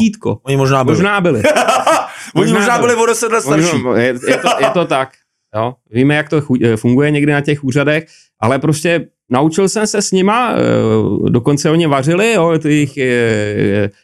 Oni 0.43 0.57
možná 0.57 0.85
byli. 0.85 0.97
Možná 0.97 1.21
byli. 1.21 1.43
Oni 2.35 2.53
možná 2.53 2.79
byli 2.79 2.95
o 2.95 3.07
10 3.07 3.33
let 3.33 3.41
starší. 3.41 3.83
Možná- 3.83 4.01
Je, 4.03 4.07
je, 4.29 4.37
to, 4.39 4.49
je 4.61 4.71
to 4.73 4.85
tak. 4.85 5.09
Jo. 5.57 5.75
Víme, 5.91 6.15
jak 6.15 6.29
to 6.29 6.43
eh, 6.65 6.77
funguje 6.77 7.11
někdy 7.11 7.33
na 7.33 7.41
těch 7.41 7.65
úřadech, 7.65 8.07
ale 8.41 8.59
prostě 8.59 9.07
naučil 9.31 9.69
jsem 9.69 9.87
se 9.87 10.03
s 10.03 10.13
nima, 10.13 10.53
eh, 10.53 11.31
dokonce 11.31 11.71
oni 11.71 11.87
vařili, 11.87 12.33
jo, 12.33 12.59
ty 12.59 12.69
jejich 12.69 12.99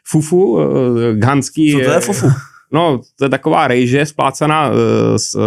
fufu, 0.05 0.59
eh, 0.61 1.15
ghanský. 1.15 1.73
Co 1.73 1.79
to 1.79 1.91
je 1.91 1.97
eh, 1.97 2.01
fufu? 2.01 2.27
No, 2.73 3.01
to 3.19 3.25
je 3.25 3.29
taková 3.29 3.69
rejže 3.69 4.07
splácaná 4.07 4.71
s 5.17 5.39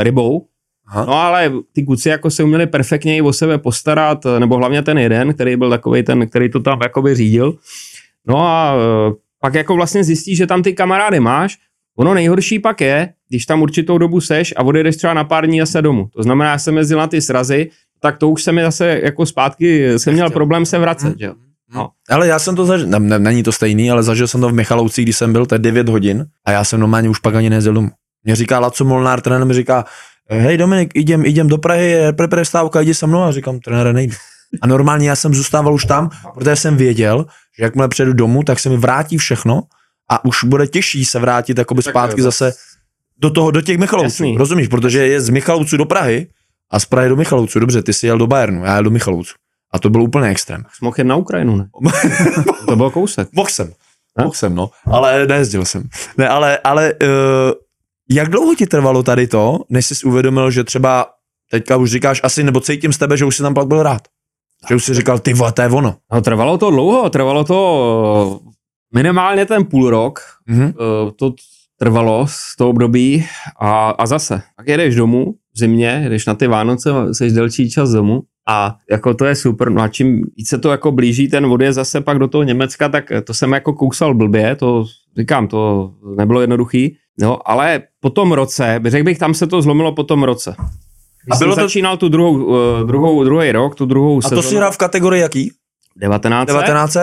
rybou. 0.00 0.46
Aha. 0.86 1.04
No 1.04 1.12
ale 1.12 1.52
ty 1.72 1.82
kluci 1.82 2.08
jako 2.08 2.30
se 2.30 2.42
uměli 2.42 2.66
perfektně 2.66 3.16
i 3.16 3.22
o 3.22 3.32
sebe 3.32 3.58
postarat, 3.58 4.24
nebo 4.38 4.56
hlavně 4.56 4.82
ten 4.82 4.98
jeden, 4.98 5.34
který 5.34 5.56
byl 5.56 5.70
takový 5.70 6.02
ten, 6.02 6.26
který 6.28 6.50
to 6.50 6.60
tam 6.60 6.78
jakoby 6.82 7.14
řídil. 7.14 7.54
No 8.26 8.40
a 8.40 8.74
pak 9.40 9.54
jako 9.54 9.74
vlastně 9.74 10.04
zjistíš, 10.04 10.38
že 10.38 10.46
tam 10.46 10.62
ty 10.62 10.72
kamarády 10.72 11.20
máš. 11.20 11.56
Ono 11.98 12.14
nejhorší 12.14 12.58
pak 12.58 12.80
je, 12.80 13.12
když 13.28 13.46
tam 13.46 13.62
určitou 13.62 13.98
dobu 13.98 14.20
seš 14.20 14.54
a 14.56 14.62
odejdeš 14.62 14.96
třeba 14.96 15.14
na 15.14 15.24
pár 15.24 15.46
dní 15.46 15.60
zase 15.60 15.82
domů. 15.82 16.08
To 16.16 16.22
znamená, 16.22 16.50
já 16.50 16.58
jsem 16.58 16.76
jezdil 16.76 16.98
na 16.98 17.06
ty 17.06 17.20
srazy, 17.20 17.70
tak 18.00 18.18
to 18.18 18.28
už 18.28 18.42
se 18.42 18.52
mi 18.52 18.62
zase 18.62 19.00
jako 19.02 19.26
zpátky, 19.26 19.98
jsem 19.98 20.14
měl 20.14 20.30
problém 20.30 20.66
se 20.66 20.78
vracet. 20.78 21.18
Že? 21.18 21.26
jo. 21.26 21.34
No. 21.74 21.88
Ale 22.10 22.26
já 22.26 22.38
jsem 22.38 22.56
to 22.56 22.66
zažil, 22.66 22.86
ne, 22.86 23.00
ne, 23.00 23.18
není 23.18 23.42
to 23.42 23.52
stejný, 23.52 23.90
ale 23.90 24.02
zažil 24.02 24.28
jsem 24.28 24.40
to 24.40 24.48
v 24.48 24.52
Michalovci, 24.52 25.02
když 25.02 25.16
jsem 25.16 25.32
byl, 25.32 25.46
to 25.46 25.54
je 25.54 25.58
9 25.58 25.88
hodin 25.88 26.26
a 26.44 26.50
já 26.50 26.64
jsem 26.64 26.80
normálně 26.80 27.08
už 27.08 27.18
pak 27.18 27.34
ani 27.34 27.50
nejezdil 27.50 27.74
domů. 27.74 27.90
Mě 28.24 28.36
říká 28.36 28.58
Laco 28.58 28.84
Molnár, 28.84 29.20
trenér 29.20 29.46
mi 29.46 29.54
říká, 29.54 29.84
hej 30.30 30.56
Dominik, 30.56 30.90
idem, 30.94 31.26
idem 31.26 31.48
do 31.48 31.58
Prahy, 31.58 31.90
je 31.90 32.12
pre 32.12 32.28
prestávka, 32.28 32.80
jdi 32.80 32.94
se 32.94 33.06
mnou 33.06 33.22
a 33.22 33.32
říkám, 33.32 33.60
trenére, 33.60 33.92
nejdu. 33.92 34.14
A 34.62 34.66
normálně 34.66 35.08
já 35.08 35.16
jsem 35.16 35.34
zůstával 35.34 35.74
už 35.74 35.84
tam, 35.84 36.10
protože 36.34 36.56
jsem 36.56 36.76
věděl, 36.76 37.26
že 37.58 37.64
jakmile 37.64 37.88
přijedu 37.88 38.12
domů, 38.12 38.42
tak 38.42 38.58
se 38.58 38.68
mi 38.68 38.76
vrátí 38.76 39.18
všechno 39.18 39.62
a 40.10 40.24
už 40.24 40.44
bude 40.44 40.66
těžší 40.66 41.04
se 41.04 41.18
vrátit 41.18 41.58
jakoby 41.58 41.82
zpátky 41.82 42.22
zase 42.22 42.52
do 43.18 43.30
toho, 43.30 43.50
do 43.50 43.60
těch 43.60 43.78
Michalovců. 43.78 44.24
Jasný. 44.24 44.36
Rozumíš, 44.36 44.68
protože 44.68 45.06
je 45.06 45.20
z 45.20 45.28
Michalovců 45.28 45.76
do 45.76 45.84
Prahy 45.84 46.26
a 46.70 46.80
z 46.80 46.84
Prahy 46.84 47.08
do 47.08 47.16
Michalovců. 47.16 47.58
Dobře, 47.60 47.82
ty 47.82 47.92
jsi 47.92 48.06
jel 48.06 48.18
do 48.18 48.26
Bayernu, 48.26 48.64
já 48.64 48.74
jel 48.74 48.82
do 48.84 48.90
Michalovců. 48.90 49.34
A 49.72 49.78
to 49.78 49.90
byl 49.90 50.02
úplně 50.02 50.28
extrém. 50.28 50.64
Mohl 50.82 50.94
jet 50.98 51.04
na 51.04 51.16
Ukrajinu, 51.16 51.56
ne? 51.56 51.68
to 52.66 52.76
byl 52.76 52.90
kousek. 52.90 53.28
Mohl 53.32 53.48
jsem. 53.48 53.72
Mohl 54.18 54.32
jsem, 54.32 54.54
no. 54.54 54.70
Ale 54.86 55.26
nejezdil 55.26 55.64
jsem. 55.64 55.82
Ne, 56.18 56.28
ale, 56.28 56.58
ale 56.64 56.94
uh, 57.02 57.08
jak 58.10 58.28
dlouho 58.28 58.54
ti 58.54 58.66
trvalo 58.66 59.02
tady 59.02 59.26
to, 59.26 59.58
než 59.68 59.86
jsi 59.86 60.06
uvědomil, 60.06 60.50
že 60.50 60.64
třeba 60.64 61.06
teďka 61.50 61.76
už 61.76 61.90
říkáš 61.90 62.20
asi, 62.24 62.44
nebo 62.44 62.60
cítím 62.60 62.92
z 62.92 62.98
tebe, 62.98 63.16
že 63.16 63.24
už 63.24 63.36
jsi 63.36 63.42
tam 63.42 63.54
pak 63.54 63.66
byl 63.66 63.82
rád. 63.82 64.02
Že 64.68 64.74
už 64.74 64.84
jsi 64.84 64.94
říkal, 64.94 65.18
ty 65.18 65.32
vole, 65.34 65.52
to 65.52 65.62
je 65.62 65.68
ono. 65.68 65.96
No, 66.12 66.20
trvalo 66.20 66.58
to 66.58 66.70
dlouho, 66.70 67.10
trvalo 67.10 67.44
to 67.44 68.40
eh, 68.44 68.50
minimálně 68.94 69.46
ten 69.46 69.64
půl 69.64 69.90
rok, 69.90 70.20
Mhm. 70.46 70.62
eh, 70.80 71.10
to 71.16 71.32
trvalo 71.78 72.26
z 72.28 72.56
toho 72.56 72.70
období 72.70 73.26
a, 73.60 73.90
a 73.90 74.06
zase, 74.06 74.42
tak 74.56 74.68
jedeš 74.68 74.94
domů 74.94 75.34
v 75.58 75.60
zimě, 75.60 76.00
jedeš 76.04 76.26
na 76.26 76.34
ty 76.34 76.46
Vánoce, 76.46 76.90
jsi 77.12 77.30
delší 77.30 77.70
čas 77.70 77.90
domů 77.90 78.22
a 78.48 78.76
jako 78.90 79.14
to 79.14 79.24
je 79.24 79.34
super, 79.34 79.70
no 79.70 79.82
a 79.82 79.88
čím 79.88 80.22
víc 80.36 80.48
se 80.48 80.58
to 80.58 80.70
jako 80.70 80.92
blíží 80.92 81.28
ten 81.28 81.46
odjezd 81.46 81.74
zase 81.76 82.00
pak 82.00 82.18
do 82.18 82.28
toho 82.28 82.42
Německa, 82.44 82.88
tak 82.88 83.12
to 83.24 83.34
jsem 83.34 83.52
jako 83.52 83.72
kousal 83.72 84.14
blbě, 84.14 84.56
to 84.56 84.84
říkám, 85.18 85.48
to 85.48 85.90
nebylo 86.16 86.40
jednoduchý, 86.40 86.96
no 87.20 87.50
ale 87.50 87.82
po 88.00 88.10
tom 88.10 88.32
roce, 88.32 88.80
řekl 88.84 89.04
bych, 89.04 89.18
tam 89.18 89.34
se 89.34 89.46
to 89.46 89.62
zlomilo 89.62 89.92
po 89.94 90.04
tom 90.04 90.22
roce. 90.22 90.54
Když 91.24 91.36
A 91.36 91.38
bylo 91.38 91.54
to- 91.54 91.60
začínal 91.60 91.96
tu 91.96 92.08
druhou, 92.08 92.56
eh, 92.56 92.84
druhou, 92.84 93.24
druhý 93.24 93.52
rok, 93.52 93.74
tu 93.74 93.86
druhou 93.86 94.20
A 94.24 94.28
to 94.28 94.42
si 94.42 94.56
hrál 94.56 94.72
v 94.72 94.76
kategorii 94.78 95.22
jaký? 95.22 95.52
19. 95.96 96.46
19? 96.46 96.96
Uh, 96.96 97.02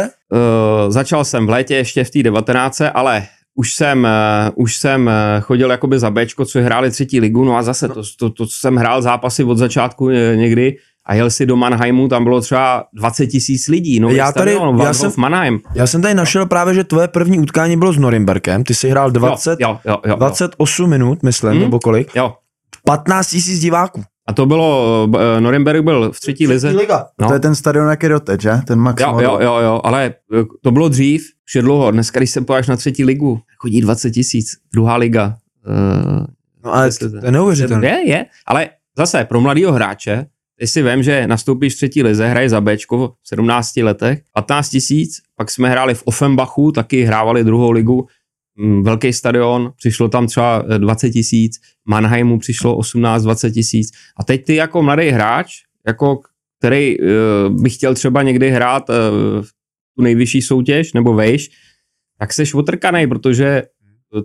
začal 0.91 1.25
jsem 1.25 1.45
v 1.47 1.49
létě 1.49 1.75
ještě 1.75 2.03
v 2.03 2.09
té 2.09 2.23
19, 2.23 2.81
ale 2.93 3.23
už 3.55 3.73
jsem, 3.73 4.07
uh, 4.55 4.63
už 4.63 4.75
jsem 4.75 5.07
uh, 5.07 5.13
chodil 5.41 5.71
jakoby 5.71 5.99
za 5.99 6.11
Bčko, 6.11 6.45
co 6.45 6.59
hráli 6.61 6.91
třetí 6.91 7.19
ligu, 7.19 7.43
no 7.45 7.57
a 7.57 7.63
zase 7.63 7.87
to, 7.87 8.01
to, 8.19 8.29
to, 8.29 8.45
co 8.45 8.53
jsem 8.59 8.75
hrál 8.75 9.01
zápasy 9.01 9.43
od 9.43 9.57
začátku 9.57 10.09
eh, 10.09 10.35
někdy 10.35 10.77
a 11.05 11.13
jel 11.15 11.29
si 11.29 11.45
do 11.45 11.55
Mannheimu, 11.55 12.07
tam 12.07 12.23
bylo 12.23 12.41
třeba 12.41 12.83
20 12.93 13.27
tisíc 13.27 13.67
lidí, 13.67 13.99
no 13.99 14.09
Já 14.09 14.31
tady- 14.31 14.57
já 14.83 14.93
jsem- 14.93 15.11
Mannheim. 15.17 15.59
Já 15.75 15.87
jsem 15.87 16.01
tady 16.01 16.13
našel 16.13 16.45
právě, 16.45 16.73
že 16.73 16.83
tvoje 16.83 17.07
první 17.07 17.39
utkání 17.39 17.77
bylo 17.77 17.93
s 17.93 17.97
Norimberkem. 17.97 18.63
Ty 18.63 18.73
jsi 18.73 18.89
hrál 18.89 19.11
20, 19.11 19.59
jo, 19.59 19.69
jo, 19.85 19.91
jo, 19.91 19.97
jo, 20.07 20.15
28 20.15 20.87
minut, 20.89 21.23
myslím, 21.23 21.51
Hmm. 21.51 21.61
nebo 21.61 21.79
kolik? 21.79 22.15
jo. 22.15 22.33
15 22.85 23.27
tisíc 23.29 23.59
diváků. 23.59 24.03
A 24.27 24.33
to 24.33 24.45
bylo, 24.45 25.05
uh, 25.09 25.15
Norimberg 25.39 25.83
byl 25.83 26.11
v 26.11 26.19
třetí 26.19 26.47
lize. 26.47 26.69
Liga. 26.69 27.05
No. 27.21 27.27
To 27.27 27.33
je 27.33 27.39
ten 27.39 27.55
stadion, 27.55 27.89
jak 27.89 28.03
je 28.03 28.09
doteď, 28.09 28.41
že? 28.41 28.51
Ten 28.67 28.79
Max 28.79 29.01
Jo, 29.01 29.17
jo, 29.21 29.37
jo, 29.41 29.57
jo, 29.63 29.81
ale 29.83 30.05
eh, 30.05 30.43
to 30.63 30.71
bylo 30.71 30.89
dřív, 30.89 31.25
už 31.47 31.55
je 31.55 31.61
dlouho. 31.61 31.91
Dneska, 31.91 32.19
když 32.19 32.29
se 32.29 32.41
pojáš 32.41 32.67
na 32.67 32.75
třetí 32.75 33.05
ligu, 33.05 33.41
chodí 33.57 33.81
20 33.81 34.11
tisíc, 34.11 34.47
druhá 34.73 34.95
liga. 34.95 35.37
Uh, 35.67 36.25
No 36.65 36.73
ale 36.73 36.91
to, 36.91 37.09
to 37.09 37.25
je 37.25 37.31
neuvěřitelné. 37.31 37.87
Je, 37.87 38.09
je, 38.09 38.25
ale 38.45 38.69
zase 38.97 39.25
pro 39.25 39.41
mladého 39.41 39.71
hráče, 39.73 40.25
když 40.57 40.69
si 40.71 40.83
vím, 40.83 41.03
že 41.03 41.27
nastoupíš 41.27 41.73
v 41.73 41.77
třetí 41.77 42.03
lize, 42.03 42.27
hraje 42.27 42.49
za 42.49 42.61
Bčko 42.61 43.13
v 43.23 43.27
17 43.27 43.77
letech, 43.77 44.21
15 44.33 44.69
tisíc, 44.69 45.21
pak 45.35 45.51
jsme 45.51 45.69
hráli 45.69 45.93
v 45.93 46.03
Offenbachu, 46.05 46.71
taky 46.71 47.03
hrávali 47.03 47.43
druhou 47.43 47.71
ligu, 47.71 48.07
mm, 48.57 48.83
velký 48.83 49.13
stadion, 49.13 49.71
přišlo 49.77 50.07
tam 50.07 50.27
třeba 50.27 50.63
eh, 50.69 50.79
20 50.79 51.09
tisíc, 51.09 51.59
Mannheimu 51.87 52.39
přišlo 52.39 52.77
18-20 52.77 53.51
tisíc 53.51 53.91
a 54.17 54.23
teď 54.23 54.45
ty 54.45 54.55
jako 54.55 54.83
mladý 54.83 55.09
hráč, 55.09 55.53
jako 55.87 56.19
který 56.59 56.99
uh, 56.99 57.05
by 57.61 57.69
chtěl 57.69 57.95
třeba 57.95 58.23
někdy 58.23 58.51
hrát 58.51 58.89
uh, 58.89 58.95
tu 59.97 60.01
nejvyšší 60.03 60.41
soutěž 60.41 60.93
nebo 60.93 61.13
vejš, 61.13 61.49
tak 62.19 62.33
seš 62.33 62.53
otrkanej, 62.53 63.07
protože 63.07 63.63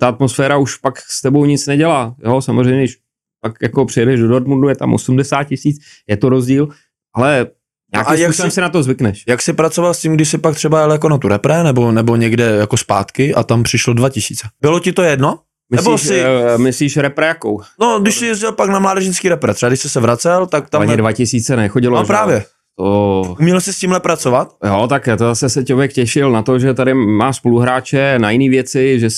ta 0.00 0.08
atmosféra 0.08 0.56
už 0.56 0.76
pak 0.76 0.98
s 0.98 1.20
tebou 1.22 1.44
nic 1.44 1.66
nedělá. 1.66 2.14
Jo, 2.24 2.40
samozřejmě, 2.42 2.78
když 2.80 2.96
pak 3.42 3.52
jako 3.62 3.84
přijedeš 3.86 4.20
do 4.20 4.28
Dortmundu, 4.28 4.68
je 4.68 4.76
tam 4.76 4.94
80 4.94 5.44
tisíc, 5.44 5.76
je 6.08 6.16
to 6.16 6.28
rozdíl, 6.28 6.68
ale 7.14 7.46
a 7.94 8.14
jak 8.14 8.34
si- 8.34 8.50
si 8.50 8.60
na 8.60 8.68
to 8.68 8.82
zvykneš. 8.82 9.24
Jak 9.28 9.42
jsi 9.42 9.52
pracoval 9.52 9.94
s 9.94 10.00
tím, 10.00 10.14
když 10.14 10.28
jsi 10.28 10.38
pak 10.38 10.54
třeba 10.54 10.80
jel 10.80 10.92
jako 10.92 11.08
na 11.08 11.18
tu 11.18 11.28
repre, 11.28 11.62
nebo, 11.64 11.92
nebo 11.92 12.16
někde 12.16 12.44
jako 12.44 12.76
zpátky 12.76 13.34
a 13.34 13.42
tam 13.42 13.62
přišlo 13.62 13.94
2000? 13.94 14.48
Bylo 14.60 14.80
ti 14.80 14.92
to 14.92 15.02
jedno? 15.02 15.38
Nebo 15.72 15.92
Myslíš, 15.92 16.08
si- 16.08 16.22
uh, 16.54 16.58
myslíš 16.62 16.96
repre 16.96 17.26
jakou? 17.26 17.60
No, 17.80 17.98
když 18.00 18.14
jsi 18.14 18.26
jezdil 18.26 18.52
pak 18.52 18.70
na 18.70 18.78
mládežnický 18.78 19.28
repre, 19.28 19.54
třeba 19.54 19.68
když 19.70 19.80
jsi 19.80 19.88
se 19.88 20.00
vracel, 20.00 20.46
tak 20.46 20.70
tam... 20.70 20.82
Ani 20.82 20.96
2000 20.96 21.56
nechodilo. 21.56 21.96
No 22.00 22.06
právě. 22.06 22.44
To, 22.80 23.36
Uměl 23.40 23.60
jsi 23.60 23.72
s 23.72 23.78
tímhle 23.78 24.00
pracovat? 24.00 24.48
jo, 24.64 24.86
tak 24.88 25.04
to 25.04 25.24
zase 25.24 25.48
se 25.48 25.64
člověk 25.64 25.92
těšil 25.92 26.32
na 26.32 26.42
to, 26.42 26.58
že 26.58 26.74
tady 26.74 26.94
má 26.94 27.32
spoluhráče 27.32 28.18
na 28.18 28.30
jiné 28.30 28.50
věci, 28.50 29.00
že 29.00 29.08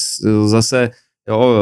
zase, 0.45 0.91
jo, 1.29 1.55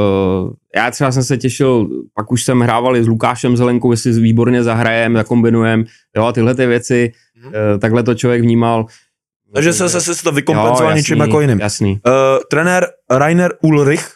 eh, 0.75 0.79
já 0.81 0.91
třeba 0.91 1.13
jsem 1.13 1.25
se 1.25 1.37
těšil, 1.37 1.89
pak 2.15 2.33
už 2.33 2.45
jsem 2.45 2.61
hrával 2.61 2.97
i 2.97 3.05
s 3.05 3.09
Lukášem 3.09 3.57
Zelenkou, 3.57 3.91
jestli 3.91 4.13
výborně 4.13 4.63
zahrajem, 4.63 5.17
zakombinujem, 5.17 5.85
jo, 6.17 6.25
a 6.25 6.33
tyhle 6.33 6.55
ty 6.55 6.67
věci, 6.67 7.13
eh, 7.47 7.79
takhle 7.79 8.03
to 8.03 8.15
člověk 8.15 8.43
vnímal. 8.43 8.87
Takže 9.55 9.73
se 9.73 9.89
zase 9.89 10.15
si 10.15 10.23
to 10.23 10.33
vykompenzoval 10.33 10.93
Jo, 10.93 10.97
něčím 10.97 11.21
jako 11.21 11.41
jiným. 11.41 11.61
Jasný. 11.61 12.01
Uh, 12.07 12.13
trenér 12.51 12.87
Rainer 13.11 13.53
Ulrich, 13.63 14.09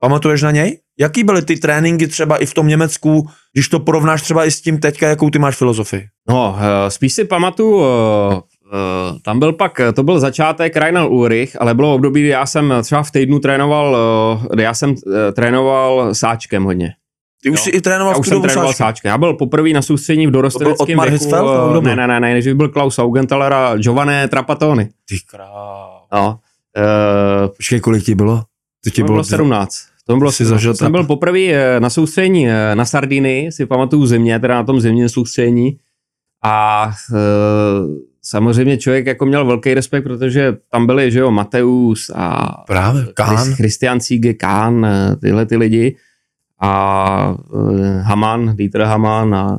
pamatuješ 0.00 0.42
na 0.42 0.50
něj? 0.50 0.78
Jaký 0.98 1.24
byly 1.24 1.42
ty 1.42 1.56
tréninky 1.56 2.06
třeba 2.06 2.36
i 2.36 2.46
v 2.46 2.54
tom 2.54 2.68
Německu, 2.68 3.28
když 3.52 3.68
to 3.68 3.80
porovnáš 3.80 4.22
třeba 4.22 4.44
i 4.44 4.50
s 4.50 4.60
tím 4.60 4.78
teďka, 4.78 5.08
jakou 5.08 5.30
ty 5.30 5.38
máš 5.38 5.56
filozofii? 5.56 6.06
No, 6.30 6.56
eh, 6.58 6.90
spíš 6.90 7.12
si 7.12 7.24
pamatuju, 7.24 7.82
eh, 7.84 8.40
eh, 8.72 9.18
tam 9.22 9.38
byl 9.38 9.52
pak, 9.52 9.80
to 9.94 10.02
byl 10.02 10.20
začátek 10.20 10.76
Rainer 10.76 11.02
Ulrich, 11.02 11.60
ale 11.60 11.74
bylo 11.74 11.94
období, 11.94 12.20
kdy 12.20 12.28
já 12.28 12.46
jsem 12.46 12.74
třeba 12.82 13.02
v 13.02 13.10
týdnu 13.10 13.38
trénoval, 13.38 13.96
kdy 14.52 14.62
já 14.62 14.74
jsem 14.74 14.94
trénoval 15.32 16.14
sáčkem 16.14 16.64
hodně. 16.64 16.92
Ty 17.42 17.50
už 17.50 17.58
Jo. 17.58 17.64
jsi 17.64 17.70
i 17.70 17.80
trénoval 17.80 18.12
Já 18.12 18.16
v 18.16 18.20
už 18.20 18.28
jsem 18.28 18.42
trénoval 18.42 18.72
sáčku. 18.72 18.78
sáčkem. 18.78 19.08
Já 19.08 19.18
byl 19.18 19.34
poprvé 19.34 19.68
na 19.70 19.82
soustředění 19.82 20.26
v 20.26 20.30
dorosteneckém 20.30 21.00
věku. 21.00 21.28
Byl? 21.30 21.82
Ne, 21.82 21.96
ne, 21.96 22.06
ne, 22.06 22.20
ne, 22.20 22.34
než 22.34 22.46
byl 22.52 22.68
Klaus 22.68 22.98
Augenthaler 22.98 23.52
a 23.52 23.76
Giovanni 23.76 24.28
Trapattoni. 24.28 24.88
Ty 25.08 25.16
král. 25.30 26.02
No. 26.14 26.38
Uh, 26.78 27.48
Počkej, 27.56 27.80
kolik 27.80 28.04
ti 28.04 28.14
bylo? 28.14 28.42
To 28.84 28.90
ti 28.90 29.00
to 29.02 29.06
bylo 29.06 29.24
17. 29.24 29.76
To 30.06 30.16
bylo 30.16 30.32
Jsi 30.32 30.44
zažil 30.44 30.74
jsem 30.74 30.92
byl 30.92 31.04
poprvé 31.04 31.40
na 31.80 31.90
soustředění 31.90 32.46
na 32.74 32.84
Sardiny, 32.84 33.48
si 33.52 33.66
pamatuju 33.66 34.06
zimě, 34.06 34.40
teda 34.40 34.54
na 34.54 34.64
tom 34.64 34.80
zimním 34.80 35.08
soustředění. 35.08 35.76
A 36.42 36.90
e, 37.14 37.16
samozřejmě 38.22 38.78
člověk 38.78 39.06
jako 39.06 39.26
měl 39.26 39.44
velký 39.46 39.74
respekt, 39.74 40.02
protože 40.04 40.56
tam 40.70 40.86
byli, 40.86 41.10
že 41.10 41.18
jo, 41.18 41.30
Mateus 41.30 42.10
a 42.14 42.46
Právě, 42.66 43.06
Kán. 43.14 43.36
Chris- 43.36 43.54
Christian 43.54 44.00
Siege, 44.00 44.34
Kahn, 44.34 44.84
eh, 44.86 45.16
tyhle 45.16 45.46
ty 45.46 45.56
lidi 45.56 45.96
a 46.62 47.34
uh, 47.52 47.80
Haman, 48.02 48.56
Dieter 48.56 48.82
Haman 48.82 49.34
a 49.34 49.58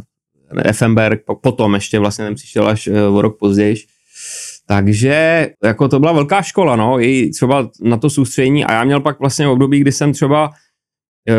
Effenberg, 0.64 1.26
po- 1.26 1.36
potom 1.36 1.74
ještě 1.74 2.00
vlastně 2.00 2.26
ten 2.26 2.36
přišel 2.36 2.68
až 2.68 2.88
o 3.10 3.22
rok 3.22 3.40
později. 3.40 3.76
Takže 4.68 5.48
jako 5.64 5.88
to 5.88 6.00
byla 6.00 6.12
velká 6.12 6.42
škola, 6.42 6.76
no, 6.76 7.02
i 7.02 7.30
třeba 7.30 7.70
na 7.82 7.98
to 7.98 8.10
soustředění 8.10 8.66
a 8.66 8.74
já 8.74 8.84
měl 8.84 9.00
pak 9.00 9.20
vlastně 9.20 9.48
období, 9.48 9.80
kdy 9.80 9.92
jsem 9.92 10.14
třeba 10.14 10.52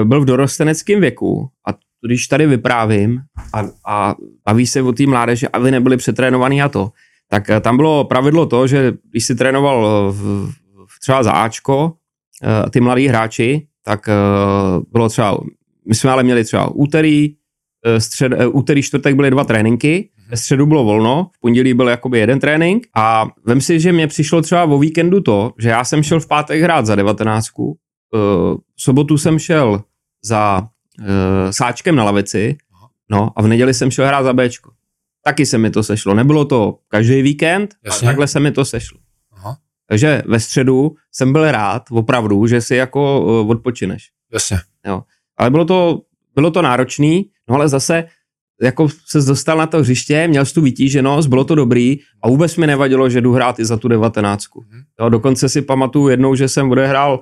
byl 0.05 0.21
v 0.21 0.25
dorosteneckém 0.25 1.01
věku 1.01 1.49
a 1.69 1.75
když 2.07 2.27
tady 2.27 2.47
vyprávím 2.47 3.21
a, 3.53 3.65
a 3.87 4.15
baví 4.47 4.67
se 4.67 4.83
o 4.83 4.93
té 4.93 5.07
mládeže, 5.07 5.49
aby 5.49 5.71
nebyli 5.71 5.97
přetrénovaný 5.97 6.63
a 6.63 6.69
to, 6.69 6.91
tak 7.29 7.51
eh, 7.51 7.61
tam 7.61 7.77
bylo 7.77 8.05
pravidlo 8.05 8.47
to, 8.47 8.67
že 8.67 8.93
když 9.11 9.27
si 9.27 9.35
trénoval 9.35 10.13
v, 10.13 10.51
v 10.87 11.01
třeba 11.01 11.23
za 11.23 11.33
Ačko, 11.33 11.93
eh, 12.43 12.71
ty 12.71 12.81
mladí 12.81 13.09
hráči, 13.09 13.67
tak 13.85 14.09
bylo 14.93 15.09
třeba, 15.09 15.39
my 15.89 15.95
jsme 15.95 16.11
ale 16.11 16.23
měli 16.23 16.45
třeba 16.45 16.71
úterý, 16.75 17.35
střed, 17.99 18.33
úterý, 18.53 18.83
čtvrtek 18.83 19.15
byly 19.15 19.31
dva 19.31 19.45
tréninky, 19.45 20.11
ve 20.29 20.37
středu 20.37 20.67
bylo 20.67 20.85
volno, 20.85 21.31
v 21.37 21.41
pondělí 21.41 21.75
byl 21.75 21.89
jakoby 21.89 22.19
jeden 22.19 22.41
trénink 22.41 22.87
a 22.97 23.27
vem 23.45 23.61
si, 23.61 23.81
že 23.81 23.93
mě 23.93 24.07
přišlo 24.07 24.43
třeba 24.43 24.65
o 24.65 24.79
víkendu 24.79 25.21
to, 25.21 25.53
že 25.59 25.69
já 25.69 25.85
jsem 25.85 26.03
šel 26.03 26.21
v 26.21 26.29
pátek 26.29 26.63
hrát 26.63 26.87
za 26.87 26.95
devatenáctku, 26.95 27.77
sobotu 28.77 29.19
jsem 29.19 29.39
šel 29.39 29.83
za 30.25 30.69
uh, 30.99 31.07
sáčkem 31.51 31.97
na 31.97 32.05
lavici, 32.05 32.57
no 33.11 33.31
a 33.37 33.43
v 33.43 33.49
neděli 33.49 33.75
jsem 33.75 33.91
šel 33.91 34.07
hrát 34.07 34.23
za 34.23 34.33
Bčko. 34.33 34.71
Taky 35.25 35.47
se 35.47 35.59
mi 35.59 35.71
to 35.71 35.83
sešlo. 35.83 36.15
Nebylo 36.15 36.45
to 36.45 36.79
každý 36.89 37.23
víkend, 37.23 37.75
Jasně. 37.85 38.07
ale 38.07 38.13
takhle 38.13 38.27
se 38.27 38.41
mi 38.41 38.53
to 38.53 38.65
sešlo. 38.65 38.99
Aha. 39.33 39.57
Takže 39.89 40.23
ve 40.27 40.41
středu 40.41 40.95
jsem 41.13 41.33
byl 41.33 41.51
rád, 41.51 41.83
opravdu, 41.91 42.47
že 42.47 42.61
si 42.61 42.75
jako 42.75 43.21
uh, 43.21 43.51
odpočineš. 43.51 44.11
Jasně. 44.33 44.59
Jo. 44.87 45.03
Ale 45.37 45.51
bylo 45.51 45.65
to, 45.65 46.01
bylo 46.35 46.51
to 46.51 46.63
náročný, 46.63 47.31
no 47.49 47.55
ale 47.55 47.69
zase 47.69 48.05
jako 48.63 48.89
se 49.07 49.21
dostal 49.21 49.59
na 49.59 49.67
to 49.67 49.79
hřiště, 49.79 50.29
měl 50.29 50.45
jsi 50.45 50.55
tu 50.55 50.61
vytíženost, 50.61 51.29
bylo 51.29 51.45
to 51.45 51.55
dobrý 51.55 51.99
a 52.23 52.29
vůbec 52.29 52.57
mi 52.57 52.67
nevadilo, 52.67 53.11
že 53.11 53.21
jdu 53.21 53.33
hrát 53.33 53.59
i 53.59 53.65
za 53.65 53.77
tu 53.77 53.89
devatenáctku. 53.89 54.65
Mhm. 54.69 54.83
Jo, 55.01 55.09
dokonce 55.09 55.49
si 55.49 55.63
pamatuju 55.63 56.09
jednou, 56.09 56.35
že 56.35 56.49
jsem 56.49 56.71
odehrál 56.71 57.21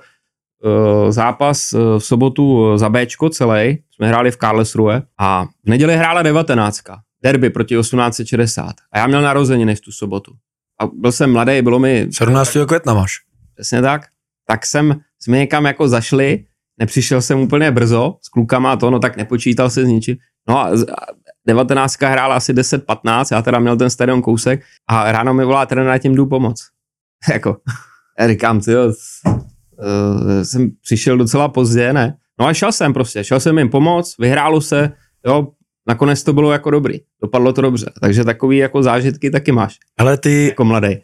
zápas 1.08 1.72
uh, 1.72 1.80
v 1.98 2.04
sobotu 2.04 2.78
za 2.78 2.88
Bčko 2.88 3.28
celý, 3.28 3.78
jsme 3.94 4.08
hráli 4.08 4.30
v 4.30 4.36
Karlsruhe 4.36 5.02
a 5.18 5.44
v 5.44 5.68
neděli 5.68 5.96
hrála 5.96 6.22
devatenáctka, 6.22 7.00
derby 7.22 7.50
proti 7.50 7.74
1860 7.74 8.74
a 8.92 8.98
já 8.98 9.06
měl 9.06 9.22
narozeniny 9.22 9.74
v 9.74 9.80
tu 9.80 9.92
sobotu. 9.92 10.32
A 10.80 10.86
byl 10.86 11.12
jsem 11.12 11.32
mladý, 11.32 11.62
bylo 11.62 11.78
mi... 11.78 12.08
17. 12.12 12.56
května 12.66 12.94
máš. 12.94 13.12
Přesně 13.54 13.82
tak. 13.82 14.02
Tak 14.46 14.66
jsem, 14.66 15.00
jsme 15.22 15.38
někam 15.38 15.64
jako 15.64 15.88
zašli, 15.88 16.44
nepřišel 16.78 17.22
jsem 17.22 17.38
úplně 17.38 17.70
brzo 17.70 18.16
s 18.22 18.28
klukama 18.28 18.72
a 18.72 18.76
to, 18.76 18.90
no 18.90 18.98
tak 18.98 19.16
nepočítal 19.16 19.70
se 19.70 19.84
s 19.84 19.88
ničím. 19.88 20.16
No 20.48 20.58
a 20.58 20.70
19 21.46 22.02
hrála 22.02 22.36
asi 22.36 22.52
10-15, 22.52 23.34
já 23.34 23.42
teda 23.42 23.58
měl 23.58 23.76
ten 23.76 23.90
stadion 23.90 24.22
kousek 24.22 24.62
a 24.88 25.12
ráno 25.12 25.34
mi 25.34 25.44
volá 25.44 25.66
trenér, 25.66 25.98
tím 25.98 26.14
jdu 26.14 26.26
pomoc. 26.26 26.62
jako, 27.32 27.56
já 28.18 28.28
říkám, 28.28 28.60
ty 28.60 28.72
uh, 29.80 30.42
jsem 30.42 30.70
přišel 30.82 31.16
docela 31.16 31.48
pozdě, 31.48 31.92
ne? 31.92 32.14
No 32.40 32.46
a 32.46 32.54
šel 32.54 32.72
jsem 32.72 32.92
prostě, 32.92 33.24
šel 33.24 33.40
jsem 33.40 33.58
jim 33.58 33.68
pomoct, 33.68 34.18
vyhrálo 34.18 34.60
se, 34.60 34.92
jo, 35.26 35.48
nakonec 35.88 36.22
to 36.22 36.32
bylo 36.32 36.52
jako 36.52 36.70
dobrý, 36.70 36.98
dopadlo 37.22 37.52
to 37.52 37.62
dobře, 37.62 37.90
takže 38.00 38.24
takový 38.24 38.56
jako 38.56 38.82
zážitky 38.82 39.30
taky 39.30 39.52
máš. 39.52 39.76
Ale 39.98 40.18
ty, 40.18 40.46
jako 40.46 40.64
mladý 40.64 40.96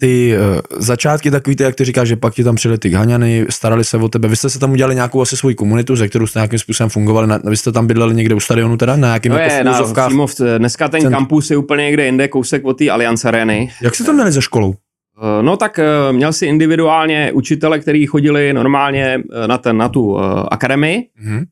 ty 0.00 0.38
uh, 0.38 0.60
začátky 0.78 1.30
takový, 1.30 1.56
ty, 1.56 1.62
jak 1.62 1.74
ty 1.74 1.84
říkáš, 1.84 2.08
že 2.08 2.16
pak 2.16 2.34
ti 2.34 2.44
tam 2.44 2.54
přijeli 2.54 2.78
ty 2.78 2.90
Haňany, 2.90 3.46
starali 3.50 3.84
se 3.84 3.96
o 3.96 4.08
tebe. 4.08 4.28
Vy 4.28 4.36
jste 4.36 4.50
se 4.50 4.58
tam 4.58 4.72
udělali 4.72 4.94
nějakou 4.94 5.22
asi 5.22 5.36
svoji 5.36 5.54
komunitu, 5.54 5.96
ze 5.96 6.08
kterou 6.08 6.26
jste 6.26 6.38
nějakým 6.38 6.58
způsobem 6.58 6.90
fungovali. 6.90 7.26
Na, 7.26 7.40
vy 7.44 7.56
jste 7.56 7.72
tam 7.72 7.86
bydleli 7.86 8.14
někde 8.14 8.34
u 8.34 8.40
stadionu 8.40 8.76
teda? 8.76 8.96
Na 8.96 9.08
nějakým 9.08 9.32
no 9.32 9.38
jako 9.38 9.54
je, 9.54 9.64
na, 9.64 10.06
přímo 10.06 10.26
v, 10.26 10.34
dneska 10.58 10.88
ten 10.88 11.00
Cent... 11.00 11.14
kampus 11.14 11.50
je 11.50 11.56
úplně 11.56 11.84
někde 11.84 12.06
jinde, 12.06 12.28
kousek 12.28 12.64
od 12.64 12.78
té 12.78 12.90
Allianz 12.90 13.24
Areny. 13.24 13.70
Jak 13.82 13.94
jste 13.94 14.04
to 14.04 14.12
měli 14.12 14.32
ze 14.32 14.42
školou? 14.42 14.74
Eh, 15.22 15.42
no 15.42 15.56
tak 15.56 15.78
eh, 15.78 16.12
měl 16.12 16.32
si 16.32 16.46
individuálně 16.46 17.32
učitele, 17.32 17.78
kteří 17.78 18.06
chodili 18.06 18.52
normálně 18.52 19.22
na, 19.46 19.58
ten, 19.58 19.76
na 19.76 19.88
tu 19.88 20.18
akademii 20.50 20.98
mm-hmm. 20.98 21.44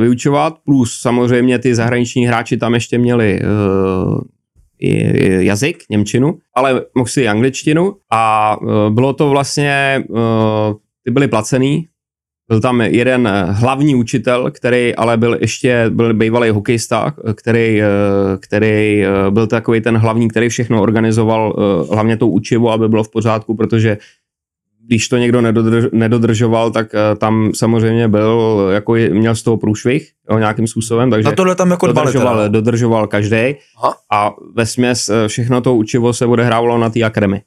vyučovat, 0.00 0.54
plus 0.64 0.98
samozřejmě 1.00 1.58
ty 1.58 1.74
zahraniční 1.74 2.26
hráči 2.26 2.56
tam 2.56 2.74
ještě 2.74 2.98
měli 2.98 3.40
jazyk, 5.38 5.84
Němčinu, 5.90 6.38
ale 6.54 6.82
mohl 6.94 7.08
si 7.08 7.22
i 7.22 7.28
angličtinu 7.28 7.96
a 8.12 8.56
bylo 8.90 9.12
to 9.12 9.30
vlastně, 9.30 10.04
ty 11.04 11.10
byly 11.10 11.28
placený, 11.28 11.88
byl 12.52 12.60
tam 12.60 12.80
jeden 12.80 13.28
hlavní 13.48 13.94
učitel, 13.94 14.50
který 14.50 14.94
ale 14.94 15.16
byl 15.16 15.38
ještě, 15.40 15.86
byl 15.90 16.14
bývalý 16.14 16.50
hokejista, 16.50 17.14
který, 17.34 17.82
e, 17.82 17.86
který 18.40 19.04
byl 19.30 19.46
takový 19.46 19.80
ten 19.80 19.96
hlavní, 19.96 20.28
který 20.28 20.48
všechno 20.48 20.82
organizoval, 20.82 21.56
hlavně 21.92 22.16
tou 22.16 22.30
učivu, 22.30 22.70
aby 22.70 22.88
bylo 22.88 23.04
v 23.04 23.10
pořádku, 23.10 23.56
protože 23.56 23.98
když 24.86 25.08
to 25.08 25.16
někdo 25.16 25.40
nedodrž, 25.40 25.84
nedodržoval, 25.92 26.70
tak 26.70 26.86
tam 27.18 27.52
samozřejmě 27.54 28.08
byl, 28.08 28.68
jako 28.72 28.92
měl 28.92 29.34
z 29.34 29.42
toho 29.42 29.56
průšvih 29.56 30.10
jo, 30.30 30.38
nějakým 30.38 30.66
způsobem, 30.66 31.10
takže 31.10 31.28
a 31.28 31.32
tohle 31.32 31.54
tam 31.54 31.70
jako 31.70 31.86
dodržoval, 31.86 32.48
dodržoval 32.48 33.06
každý 33.06 33.54
a 34.12 34.30
ve 34.54 34.66
směs 34.66 35.08
eh, 35.08 35.28
všechno 35.28 35.60
to 35.60 35.74
učivo 35.74 36.12
se 36.12 36.26
odehrávalo 36.26 36.78
na 36.78 36.90
té 36.90 37.02
akademii. 37.02 37.40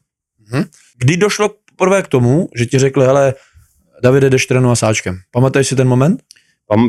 Mhm. 0.52 0.64
Kdy 0.98 1.18
došlo 1.18 1.50
prvé 1.76 2.02
k 2.02 2.08
tomu, 2.08 2.50
že 2.56 2.66
ti 2.66 2.80
řekli, 2.80 3.06
hele, 3.06 3.34
Davide, 4.06 4.30
jdeš 4.30 4.46
trénovat 4.46 4.76
sáčkem. 4.76 5.20
Pamatuješ 5.32 5.68
si 5.68 5.76
ten 5.76 5.88
moment? 5.88 6.22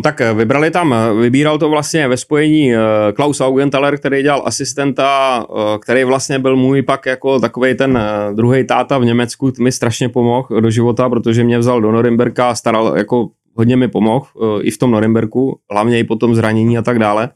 Tak 0.03 0.21
eh, 0.21 0.35
vybrali 0.35 0.71
tam, 0.71 0.93
eh, 0.93 1.15
vybíral 1.15 1.59
to 1.59 1.69
vlastně 1.69 2.09
ve 2.09 2.17
spojení 2.17 2.75
eh, 2.75 2.79
Klaus 3.13 3.41
Augenthaler, 3.41 3.99
který 3.99 4.23
dělal 4.23 4.43
asistenta, 4.45 5.47
který 5.81 6.05
vlastně 6.05 6.39
byl 6.39 6.57
můj 6.57 6.83
pak 6.83 7.07
jako 7.07 7.41
takový 7.41 7.75
ten 7.75 7.99
druhý 8.33 8.67
táta 8.67 8.99
v 8.99 9.05
Německu, 9.05 9.53
mi 9.61 9.73
strašně 9.73 10.09
pomohl 10.09 10.61
do 10.61 10.71
života, 10.71 11.09
protože 11.09 11.45
mě 11.45 11.59
vzal 11.59 11.81
do 11.81 11.93
Norimberka 11.93 12.51
a 12.51 12.55
staral, 12.55 12.95
jako 12.97 13.29
hodně 13.55 13.77
mi 13.77 13.89
pomohl 13.89 14.27
i 14.61 14.71
v 14.71 14.79
tom 14.79 14.91
Norimberku, 14.91 15.59
hlavně 15.71 15.99
i 15.99 16.05
po 16.05 16.17
tom 16.17 16.35
zranění 16.35 16.79
a 16.79 16.83
tak 16.83 16.99
dále. 16.99 17.31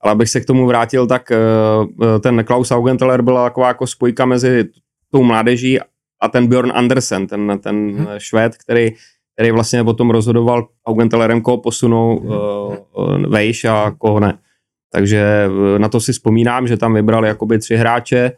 Ale 0.00 0.12
abych 0.12 0.28
se 0.28 0.40
k 0.40 0.44
tomu 0.44 0.66
vrátil, 0.66 1.06
tak 1.06 1.32
ten 2.20 2.44
Klaus 2.44 2.70
Augenthaler 2.70 3.22
byla 3.22 3.44
taková 3.44 3.68
jako 3.68 3.86
spojka 3.86 4.26
mezi 4.26 4.64
tou 5.10 5.22
mládeží 5.22 5.78
a 6.20 6.28
ten 6.28 6.46
Björn 6.46 6.72
Andersen, 6.74 7.26
ten, 7.26 7.58
ten 7.62 7.96
hmm. 7.96 8.06
švéd, 8.18 8.56
který 8.56 8.92
který 9.34 9.50
vlastně 9.50 9.84
potom 9.84 10.10
rozhodoval 10.10 10.68
Augmentelerem, 10.86 11.40
koho 11.40 11.58
posunou 11.58 12.16
uh, 12.16 13.22
vejš 13.22 13.64
a 13.64 13.90
koho 13.98 14.20
ne. 14.20 14.38
Takže 14.92 15.48
eh, 15.74 15.78
na 15.78 15.88
to 15.88 16.00
si 16.00 16.12
vzpomínám, 16.12 16.66
že 16.66 16.76
tam 16.76 16.94
vybrali 16.94 17.28
jakoby 17.28 17.58
tři 17.58 17.76
hráče, 17.76 18.32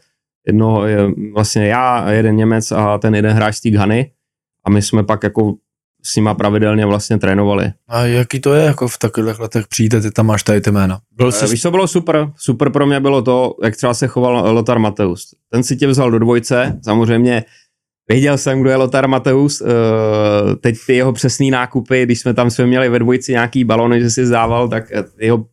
jedno 0.47 0.87
je 0.87 0.99
vlastně 1.35 1.67
já, 1.67 2.11
jeden 2.11 2.37
Němec 2.37 2.73
a 2.73 2.99
ten 2.99 3.15
jeden 3.15 3.33
hráč 3.33 3.55
z 3.55 3.61
té 3.61 3.71
Ghany 3.71 4.11
a 4.65 4.71
my 4.71 4.83
jsme 4.83 5.03
pak 5.03 5.23
jako 5.23 5.55
s 6.03 6.17
nima 6.17 6.35
pravidelně 6.35 6.87
vlastně 6.87 7.19
trénovali. 7.19 7.73
A 7.89 8.05
jaký 8.05 8.41
to 8.41 8.55
je 8.55 8.65
jako 8.65 8.89
v 8.89 8.99
takových 8.99 9.39
letech 9.39 9.67
přijít, 9.69 9.95
ty 10.03 10.11
tam 10.11 10.27
máš 10.27 10.43
tady 10.43 10.61
ty 10.61 10.71
jména? 10.71 10.99
Byl 11.17 11.33
jsi... 11.33 11.47
Víš, 11.47 11.63
co 11.63 11.71
bylo 11.71 11.89
super? 11.89 12.31
Super 12.37 12.71
pro 12.71 12.87
mě 12.87 13.01
bylo 13.01 13.23
to, 13.23 13.55
jak 13.63 13.77
třeba 13.77 13.95
se 13.95 14.07
choval 14.07 14.55
Lothar 14.55 14.79
Mateus. 14.79 15.35
Ten 15.51 15.63
si 15.63 15.77
tě 15.77 15.87
vzal 15.87 16.11
do 16.11 16.19
dvojce, 16.19 16.79
samozřejmě 16.83 17.45
Věděl 18.09 18.39
jsem, 18.39 18.61
kdo 18.61 18.71
je 18.71 18.77
Lothar 18.77 19.09
Mateus, 19.09 19.61
uh, 19.61 19.69
teď 20.61 20.77
ty 20.87 20.97
jeho 20.97 21.13
přesný 21.13 21.51
nákupy, 21.51 22.03
když 22.03 22.21
jsme 22.21 22.35
tam 22.35 22.51
jsme 22.51 22.67
měli 22.67 22.89
ve 22.89 22.99
dvojici 22.99 23.33
nějaký 23.33 23.65
balony, 23.65 24.01
že 24.01 24.11
si 24.11 24.27
zdával, 24.27 24.69
tak 24.69 24.85
jeho 25.19 25.45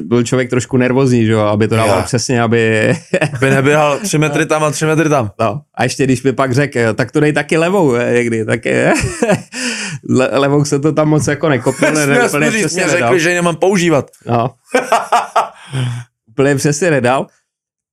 byl 0.00 0.22
člověk 0.22 0.50
trošku 0.50 0.76
nervózní, 0.76 1.26
že 1.26 1.32
jo, 1.32 1.40
aby 1.40 1.68
to 1.68 1.76
dával 1.76 1.98
Já. 1.98 2.02
přesně, 2.02 2.42
aby... 2.42 2.92
aby 3.34 3.50
neběhal 3.50 3.98
tři 3.98 4.18
metry 4.18 4.46
tam 4.46 4.64
a 4.64 4.70
tři 4.70 4.86
metry 4.86 5.08
tam. 5.08 5.30
No. 5.40 5.60
A 5.74 5.82
ještě 5.82 6.04
když 6.04 6.22
mi 6.22 6.32
pak 6.32 6.54
řekl, 6.54 6.94
tak 6.94 7.12
to 7.12 7.20
dej 7.20 7.32
taky 7.32 7.56
levou 7.56 7.96
někdy, 8.12 8.44
tak 8.44 8.64
je. 8.64 8.94
Le, 10.08 10.30
levou 10.32 10.64
se 10.64 10.78
to 10.78 10.92
tam 10.92 11.08
moc 11.08 11.26
jako 11.26 11.48
nekopil, 11.48 11.92
ne, 11.94 12.06
ne, 12.06 12.28
úplně 12.28 12.50
přesně 12.50 12.82
řekli, 12.82 12.94
nedal. 12.94 13.18
že 13.18 13.28
ji 13.28 13.34
nemám 13.34 13.56
používat. 13.56 14.10
No. 14.26 14.50
úplně 16.28 16.56
přesně 16.56 16.90
nedal 16.90 17.26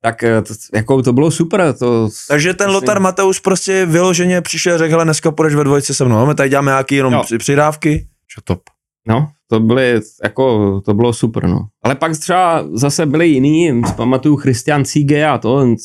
tak 0.01 0.23
eh, 0.23 0.41
to, 0.41 0.53
jako 0.73 1.01
to 1.01 1.13
bylo 1.13 1.31
super. 1.31 1.73
To, 1.79 2.09
Takže 2.27 2.53
ten 2.53 2.69
Lothar 2.69 2.99
Mateus 2.99 3.39
prostě 3.39 3.85
vyloženě 3.85 4.41
přišel 4.41 4.75
a 4.75 4.77
řekl, 4.77 4.91
hele, 4.91 5.03
dneska 5.03 5.31
půjdeš 5.31 5.55
ve 5.55 5.63
dvojce 5.63 5.93
se 5.93 6.05
mnou, 6.05 6.25
my 6.25 6.35
tady 6.35 6.49
děláme 6.49 6.71
nějaký 6.71 6.95
jenom 6.95 7.13
jo. 7.13 7.23
přidávky. 7.37 8.07
Čo 8.27 8.41
top. 8.41 8.61
No, 9.07 9.27
to 9.47 9.59
byly, 9.59 9.99
jako, 10.23 10.81
to 10.81 10.93
bylo 10.93 11.13
super, 11.13 11.47
no. 11.47 11.67
Ale 11.83 11.95
pak 11.95 12.17
třeba 12.17 12.65
zase 12.73 13.05
byli 13.05 13.27
jiný, 13.27 13.81
pamatuju 13.95 14.35
Christian 14.35 14.85
Cige 14.85 15.25
a 15.25 15.37
to, 15.37 15.75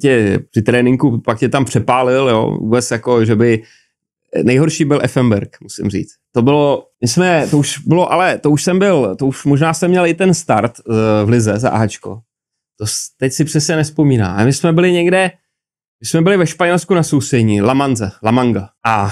tě 0.00 0.38
při 0.50 0.62
tréninku 0.62 1.20
pak 1.20 1.38
tě 1.38 1.48
tam 1.48 1.64
přepálil, 1.64 2.28
jo, 2.28 2.56
vůbec 2.60 2.90
jako, 2.90 3.24
že 3.24 3.36
by, 3.36 3.62
nejhorší 4.42 4.84
byl 4.84 5.00
Effenberg, 5.02 5.56
musím 5.62 5.90
říct. 5.90 6.10
To 6.34 6.42
bylo, 6.42 6.84
my 7.02 7.08
jsme, 7.08 7.46
to 7.50 7.58
už 7.58 7.78
bylo, 7.78 8.12
ale 8.12 8.38
to 8.38 8.50
už 8.50 8.64
jsem 8.64 8.78
byl, 8.78 9.16
to 9.16 9.26
už 9.26 9.44
možná 9.44 9.74
jsem 9.74 9.90
měl 9.90 10.06
i 10.06 10.14
ten 10.14 10.34
start 10.34 10.72
uh, 10.78 10.94
v 11.24 11.28
Lize 11.28 11.58
za 11.58 11.70
Ačko. 11.70 12.20
To 12.78 12.84
teď 13.16 13.32
si 13.32 13.44
přesně 13.44 13.76
nespomíná. 13.76 14.34
A 14.34 14.44
my 14.44 14.52
jsme 14.52 14.72
byli 14.72 14.92
někde, 14.92 15.30
my 16.00 16.06
jsme 16.08 16.22
byli 16.22 16.36
ve 16.36 16.46
Španělsku 16.46 16.94
na 16.94 17.02
sousení, 17.02 17.62
La 17.62 17.74
Manze, 17.74 18.10
La 18.22 18.30
Manga. 18.30 18.68
A 18.86 19.04
uh, 19.04 19.10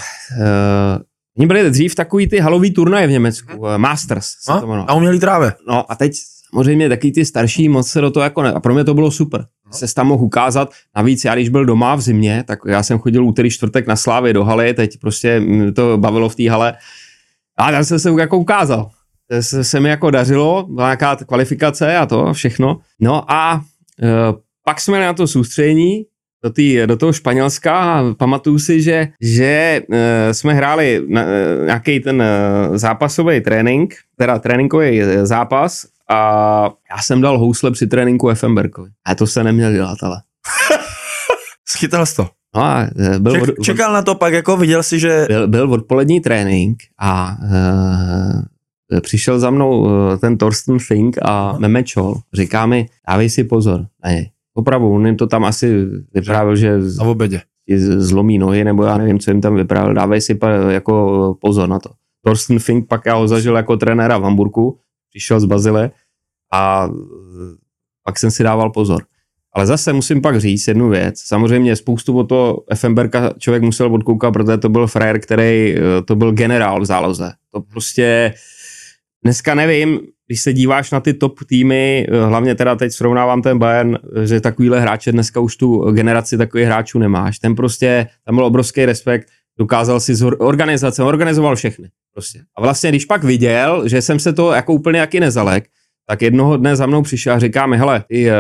oni 1.39 1.47
byli 1.47 1.71
dřív 1.71 1.95
takový 1.95 2.27
ty 2.29 2.39
halový 2.39 2.71
turnaje 2.71 3.07
v 3.07 3.11
Německu, 3.11 3.59
uh, 3.59 3.79
Masters 3.79 4.27
se 4.27 4.53
a? 4.53 4.61
to 4.61 4.85
A 4.91 4.95
umělý 4.95 5.21
tráve. 5.21 5.53
No 5.69 5.93
a 5.93 5.95
teď 5.95 6.13
samozřejmě 6.51 6.89
taky 6.89 7.13
ty 7.13 7.25
starší 7.25 7.69
moc 7.69 7.89
se 7.89 8.01
do 8.01 8.11
toho 8.11 8.25
jako 8.25 8.43
ne, 8.43 8.53
a 8.53 8.61
pro 8.61 8.75
mě 8.75 8.85
to 8.85 8.95
bylo 8.95 9.11
super. 9.11 9.47
No. 9.67 9.73
Se 9.73 9.95
tam 9.95 10.07
mohl 10.07 10.25
ukázat, 10.25 10.71
navíc 10.97 11.25
já 11.25 11.35
když 11.35 11.49
byl 11.49 11.65
doma 11.65 11.95
v 11.95 12.01
zimě, 12.01 12.45
tak 12.47 12.59
já 12.67 12.83
jsem 12.83 12.99
chodil 12.99 13.25
úterý 13.25 13.51
čtvrtek 13.51 13.87
na 13.87 13.97
Slávy 13.97 14.33
do 14.33 14.45
haly, 14.45 14.75
teď 14.75 14.99
prostě 15.01 15.43
to 15.75 15.99
bavilo 15.99 16.29
v 16.29 16.35
té 16.35 16.51
hale 16.51 16.77
a 17.57 17.71
tam 17.73 17.85
jsem 17.85 17.99
se 17.99 18.11
jako 18.19 18.39
ukázal. 18.39 18.91
Se, 19.41 19.65
se 19.65 19.81
mi 19.81 19.89
jako 19.89 20.11
dařilo, 20.11 20.67
byla 20.69 20.87
nějaká 20.87 21.17
kvalifikace 21.17 21.97
a 21.97 22.07
to 22.07 22.33
všechno. 22.33 22.81
No 23.01 23.33
a 23.33 23.61
e, 24.03 24.09
pak 24.65 24.81
jsme 24.81 25.01
na 25.01 25.13
to 25.13 25.27
soustředění, 25.27 26.05
do, 26.47 26.51
tý, 26.51 26.87
do 26.87 26.97
toho 26.97 27.13
Španělska 27.13 27.81
a 27.81 28.15
pamatuju 28.15 28.59
si, 28.59 28.83
že, 28.83 29.09
že 29.21 29.83
e, 29.93 30.35
jsme 30.35 30.55
hráli 30.55 31.03
na, 31.09 31.23
e, 31.23 31.65
nějaký 31.65 32.01
ten 32.01 32.23
e, 32.23 32.79
zápasový 32.79 33.41
trénink, 33.41 33.95
teda 34.17 34.39
tréninkový 34.39 35.03
zápas 35.23 35.87
a 36.11 36.71
já 36.91 37.03
jsem 37.03 37.21
dal 37.21 37.39
housle 37.39 37.71
při 37.71 37.87
tréninku 37.87 38.29
Effenbergovi. 38.29 38.91
A 39.07 39.15
to 39.15 39.27
se 39.27 39.45
neměl 39.45 39.73
dělat, 39.73 39.99
ale. 40.03 40.17
Schytal 41.69 42.07
jsi 42.07 42.17
to. 42.17 42.29
No 42.57 42.63
a 42.63 42.87
byl 43.19 43.33
Ček, 43.33 43.43
od, 43.43 43.65
čekal 43.65 43.93
na 43.93 44.03
to 44.03 44.15
pak, 44.15 44.33
jako 44.33 44.57
viděl 44.57 44.83
si, 44.83 44.99
že... 44.99 45.27
byl, 45.29 45.49
byl 45.49 45.73
odpolední 45.73 46.21
trénink 46.21 46.79
a 47.01 47.37
přišel 49.01 49.39
za 49.39 49.51
mnou 49.51 49.89
e, 49.89 50.19
ten 50.19 50.39
Thorsten 50.39 50.79
Fink 50.79 51.17
a 51.23 51.59
Memečol. 51.59 52.15
Říká 52.35 52.67
mi, 52.67 52.87
dávej 53.09 53.31
si 53.31 53.45
pozor 53.45 53.87
na 54.05 54.11
něj. 54.11 54.31
Opravdu, 54.55 54.93
on 54.93 55.07
jim 55.07 55.17
to 55.17 55.27
tam 55.27 55.45
asi 55.45 55.85
vyprávěl, 56.15 56.57
že 56.57 56.83
z- 56.83 56.99
Na 56.99 57.05
obědě. 57.05 57.41
zlomí 57.97 58.39
nohy, 58.39 58.65
nebo 58.65 58.85
já 58.85 58.99
nevím, 58.99 59.19
co 59.19 59.31
jim 59.31 59.41
tam 59.41 59.55
vyprávěl. 59.57 59.95
Dávej 59.95 60.21
si 60.21 60.35
pa, 60.35 60.51
jako 60.51 61.37
pozor 61.41 61.69
na 61.69 61.79
to. 61.79 61.91
Thorsten 62.25 62.59
Fink 62.59 62.89
pak 62.89 63.07
já 63.07 63.15
ho 63.15 63.29
zažil 63.29 63.57
jako 63.57 63.77
trenéra 63.77 64.19
v 64.19 64.23
Hamburgu, 64.23 64.79
přišel 65.11 65.41
z 65.41 65.45
Bazile 65.45 65.91
a 66.53 66.89
pak 68.05 68.19
jsem 68.19 68.31
si 68.31 68.43
dával 68.43 68.71
pozor. 68.71 69.03
Ale 69.53 69.67
zase 69.67 69.93
musím 69.93 70.21
pak 70.21 70.41
říct 70.41 70.69
jednu 70.69 70.89
věc. 70.89 71.21
Samozřejmě 71.21 71.77
spoustu 71.77 72.19
od 72.19 72.25
toho 72.29 72.63
Effenberga 72.71 73.33
člověk 73.39 73.63
musel 73.63 73.95
odkoukat, 73.95 74.33
protože 74.33 74.59
to 74.59 74.69
byl 74.69 74.87
frajer, 74.87 75.21
který 75.21 75.75
to 76.05 76.17
byl 76.17 76.33
generál 76.33 76.81
v 76.81 76.85
záloze. 76.85 77.33
To 77.53 77.61
prostě 77.61 78.35
dneska 79.27 79.55
nevím, 79.55 80.01
když 80.27 80.43
se 80.43 80.53
díváš 80.53 80.91
na 80.91 81.01
ty 81.01 81.15
top 81.15 81.45
týmy, 81.47 82.07
hlavně 82.27 82.55
teda 82.55 82.77
teď 82.77 82.93
srovnávám 82.93 83.43
ten 83.43 83.59
Bayern, 83.59 83.99
že 84.25 84.41
takovýhle 84.41 84.81
hráče 84.81 85.13
dneska 85.13 85.41
už 85.41 85.57
tu 85.57 85.93
generaci 85.93 86.39
takových 86.39 86.67
hráčů 86.67 86.99
nemáš. 86.99 87.39
Ten 87.39 87.55
prostě, 87.55 88.07
tam 88.25 88.35
byl 88.35 88.45
obrovský 88.45 88.87
respekt, 88.87 89.29
dokázal 89.59 90.01
si 90.01 90.13
organizace, 90.39 91.03
organizoval 91.03 91.57
všechny. 91.57 91.89
Prostě. 92.15 92.41
A 92.57 92.61
vlastně, 92.61 92.91
když 92.91 93.05
pak 93.05 93.25
viděl, 93.25 93.89
že 93.89 94.03
jsem 94.03 94.19
se 94.19 94.33
to 94.33 94.53
jako 94.53 94.73
úplně 94.73 94.99
jaký 94.99 95.21
nezalek, 95.21 95.65
tak 96.09 96.23
jednoho 96.23 96.57
dne 96.57 96.77
za 96.77 96.87
mnou 96.87 97.03
přišel 97.03 97.35
a 97.35 97.39
říká 97.39 97.67
mi, 97.67 97.79
hele, 97.79 98.05
ty 98.09 98.27
uh, 98.27 98.33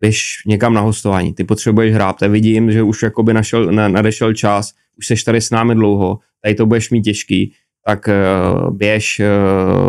běž 0.00 0.42
někam 0.46 0.74
na 0.74 0.80
hostování, 0.80 1.34
ty 1.34 1.44
potřebuješ 1.44 1.94
hrát, 1.94 2.22
já 2.22 2.28
vidím, 2.28 2.72
že 2.72 2.82
už 2.82 3.02
jakoby 3.02 3.34
našel, 3.34 3.72
na, 3.72 3.88
nadešel 3.88 4.34
čas, 4.34 4.72
už 4.98 5.06
seš 5.06 5.24
tady 5.24 5.40
s 5.40 5.50
námi 5.50 5.74
dlouho, 5.74 6.18
tady 6.42 6.54
to 6.54 6.66
budeš 6.66 6.90
mít 6.90 7.02
těžký, 7.02 7.52
tak 7.86 8.08
uh, 8.08 8.70
běž, 8.76 9.20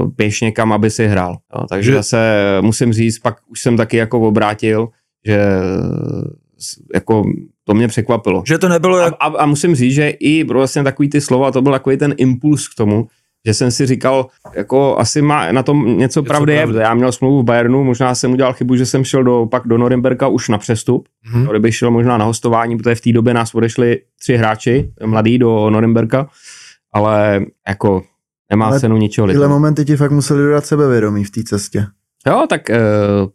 uh, 0.02 0.08
běž 0.18 0.42
někam, 0.42 0.74
aby 0.74 0.90
si 0.90 1.08
hrál. 1.08 1.38
Jo, 1.56 1.66
takže 1.70 1.92
Že- 1.92 1.98
zase 1.98 2.18
eh, 2.20 2.62
musím 2.62 2.94
říct, 2.94 3.20
pak 3.20 3.36
už 3.52 3.62
jsem 3.62 3.78
taky 3.78 3.98
jako 3.98 4.20
obrátil, 4.20 4.88
že 5.26 5.36
eh, 5.36 6.28
jako 6.94 7.24
to 7.64 7.74
mě 7.74 7.88
překvapilo. 7.88 8.44
Že 8.48 8.58
to 8.58 8.70
nebylo 8.70 8.98
A, 8.98 9.04
jak... 9.04 9.14
a, 9.20 9.26
a 9.26 9.46
musím 9.46 9.76
říct, 9.76 9.94
že 9.94 10.10
i 10.10 10.44
vlastně 10.44 10.84
takový 10.84 11.10
ty 11.10 11.22
slova, 11.22 11.52
to 11.52 11.62
byl 11.62 11.72
takový 11.72 11.98
ten 11.98 12.14
impuls 12.18 12.68
k 12.68 12.76
tomu, 12.76 13.08
že 13.46 13.54
jsem 13.54 13.72
si 13.72 13.86
říkal, 13.86 14.28
jako 14.56 14.98
asi 15.00 15.22
má 15.22 15.52
na 15.52 15.64
tom 15.64 15.98
něco 15.98 16.24
pravdy 16.24 16.54
je, 16.54 16.58
pravdy. 16.58 16.74
protože 16.74 16.82
já 16.84 16.94
měl 16.94 17.12
smlouvu 17.12 17.42
v 17.42 17.46
Bayernu, 17.46 17.84
možná 17.84 18.16
jsem 18.16 18.32
udělal 18.32 18.54
chybu, 18.54 18.76
že 18.76 18.86
jsem 18.86 19.04
šel 19.04 19.24
do, 19.24 19.46
pak 19.52 19.68
do 19.68 19.78
Norimberka 19.78 20.28
už 20.28 20.50
na 20.50 20.58
přestup, 20.58 21.08
Mhm. 21.26 21.40
hmm. 21.42 21.50
kdybych 21.50 21.76
šel 21.76 21.92
možná 21.92 22.18
na 22.18 22.26
hostování, 22.26 22.78
protože 22.78 22.96
v 22.96 23.02
té 23.02 23.12
době 23.12 23.34
nás 23.34 23.56
odešli 23.56 24.00
tři 24.22 24.38
hráči, 24.38 24.92
mladí 25.06 25.38
do 25.38 25.70
Norimberka, 25.70 26.30
ale 26.98 27.46
jako 27.68 28.04
nemá 28.52 28.66
Ale 28.66 28.80
cenu 28.80 28.98
ničeho 28.98 29.28
Tyhle 29.28 29.46
litovat. 29.46 29.56
momenty 29.56 29.86
ti 29.86 29.96
fakt 29.96 30.12
museli 30.12 30.44
dodat 30.44 30.66
sebevědomí 30.66 31.24
v 31.24 31.32
té 31.32 31.44
cestě. 31.44 31.86
Jo, 32.28 32.46
tak 32.50 32.62
uh, 32.70 33.30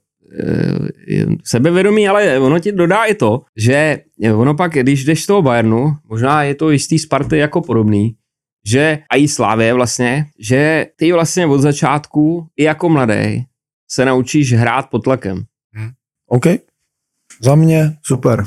uh, 1.27 1.35
sebevědomí, 1.45 2.09
ale 2.09 2.39
ono 2.39 2.59
ti 2.59 2.73
dodá 2.73 3.05
i 3.05 3.15
to, 3.15 3.43
že 3.57 3.99
ono 4.35 4.55
pak, 4.55 4.73
když 4.73 5.05
jdeš 5.05 5.23
z 5.23 5.27
toho 5.27 5.43
Bayernu, 5.43 5.97
možná 6.05 6.43
je 6.43 6.55
to 6.55 6.71
jistý 6.71 6.99
Sparty 6.99 7.39
jako 7.39 7.61
podobný, 7.61 8.17
že 8.67 8.99
a 9.11 9.17
i 9.17 9.29
Slávě 9.29 9.75
vlastně, 9.75 10.27
že 10.39 10.87
ty 10.97 11.13
vlastně 11.13 11.47
od 11.47 11.61
začátku 11.61 12.47
i 12.57 12.65
jako 12.65 12.89
mladý 12.89 13.45
se 13.91 14.05
naučíš 14.05 14.53
hrát 14.53 14.91
pod 14.91 14.99
tlakem. 15.05 15.43
OK. 16.27 16.47
Za 17.41 17.55
mě, 17.55 17.97
Super. 18.03 18.45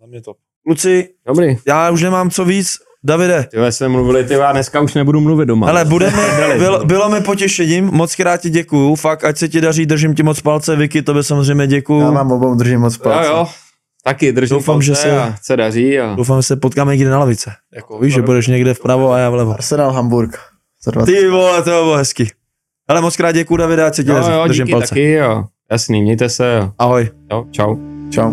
za 0.00 0.06
mě 0.06 0.22
to. 0.22 0.34
Kluci, 0.64 1.08
Dobrý. 1.26 1.56
já 1.66 1.90
už 1.90 2.02
nemám 2.02 2.30
co 2.30 2.44
víc. 2.44 2.78
Davide, 3.08 3.46
Ty 3.50 3.72
jsme 3.72 3.88
mluvili, 3.88 4.24
ty 4.24 4.34
já 4.34 4.52
dneska 4.52 4.80
už 4.80 4.94
nebudu 4.94 5.20
mluvit 5.20 5.46
doma. 5.46 5.68
ale 5.68 5.84
bude 5.84 6.10
mi, 6.10 6.58
bylo, 6.58 6.84
bylo 6.84 7.08
mi 7.08 7.20
potěšením, 7.20 7.84
moc 7.92 8.14
krát 8.14 8.40
ti 8.40 8.50
děkuju, 8.50 8.94
fakt, 8.94 9.24
ať 9.24 9.36
se 9.38 9.48
ti 9.48 9.60
daří, 9.60 9.86
držím 9.86 10.14
ti 10.14 10.22
moc 10.22 10.40
palce, 10.40 10.76
Vicky, 10.76 11.02
tobě 11.02 11.22
samozřejmě 11.22 11.66
děkuju. 11.66 12.00
Já 12.00 12.10
vám 12.10 12.32
obou 12.32 12.54
držím 12.54 12.80
moc 12.80 12.94
Jo, 12.96 13.00
palce. 13.02 13.28
jo. 13.30 13.46
Taky 14.04 14.32
držím 14.32 14.56
Doufám, 14.56 14.74
palce 14.74 14.86
že 14.86 14.94
se- 14.94 15.18
a 15.20 15.34
se 15.42 15.56
daří. 15.56 15.98
A... 16.00 16.14
Doufám, 16.14 16.38
že 16.38 16.42
se 16.42 16.56
potkáme 16.56 16.96
někde 16.96 17.10
na 17.10 17.18
lavice. 17.18 17.50
Jako, 17.74 17.98
víš, 17.98 18.14
že 18.14 18.22
budeš 18.22 18.46
někde 18.46 18.74
vpravo 18.74 19.12
a 19.12 19.18
já 19.18 19.30
vlevo. 19.30 19.52
Arsenal 19.52 19.90
Hamburg. 19.90 20.38
Za 20.84 20.90
20. 20.90 21.12
Ty 21.12 21.28
vole, 21.28 21.56
to 21.62 21.70
bylo 21.70 21.96
hezky. 21.96 22.30
Ale 22.88 23.00
moc 23.00 23.16
krát 23.16 23.32
děkuju, 23.32 23.56
Davide, 23.56 23.84
ať 23.84 23.94
se 23.94 24.04
ti 24.04 24.10
Jo, 24.10 24.14
daří, 24.16 24.30
jo, 24.32 24.44
držím 24.46 24.66
díky 24.66 24.72
palce. 24.72 24.88
taky, 24.88 25.12
jo. 25.12 25.44
Jasný, 25.70 26.02
mějte 26.02 26.28
se, 26.28 26.58
jo. 26.62 26.70
Ahoj. 26.78 27.08
jo 27.32 27.44
čau. 27.50 27.76
Čau. 28.10 28.32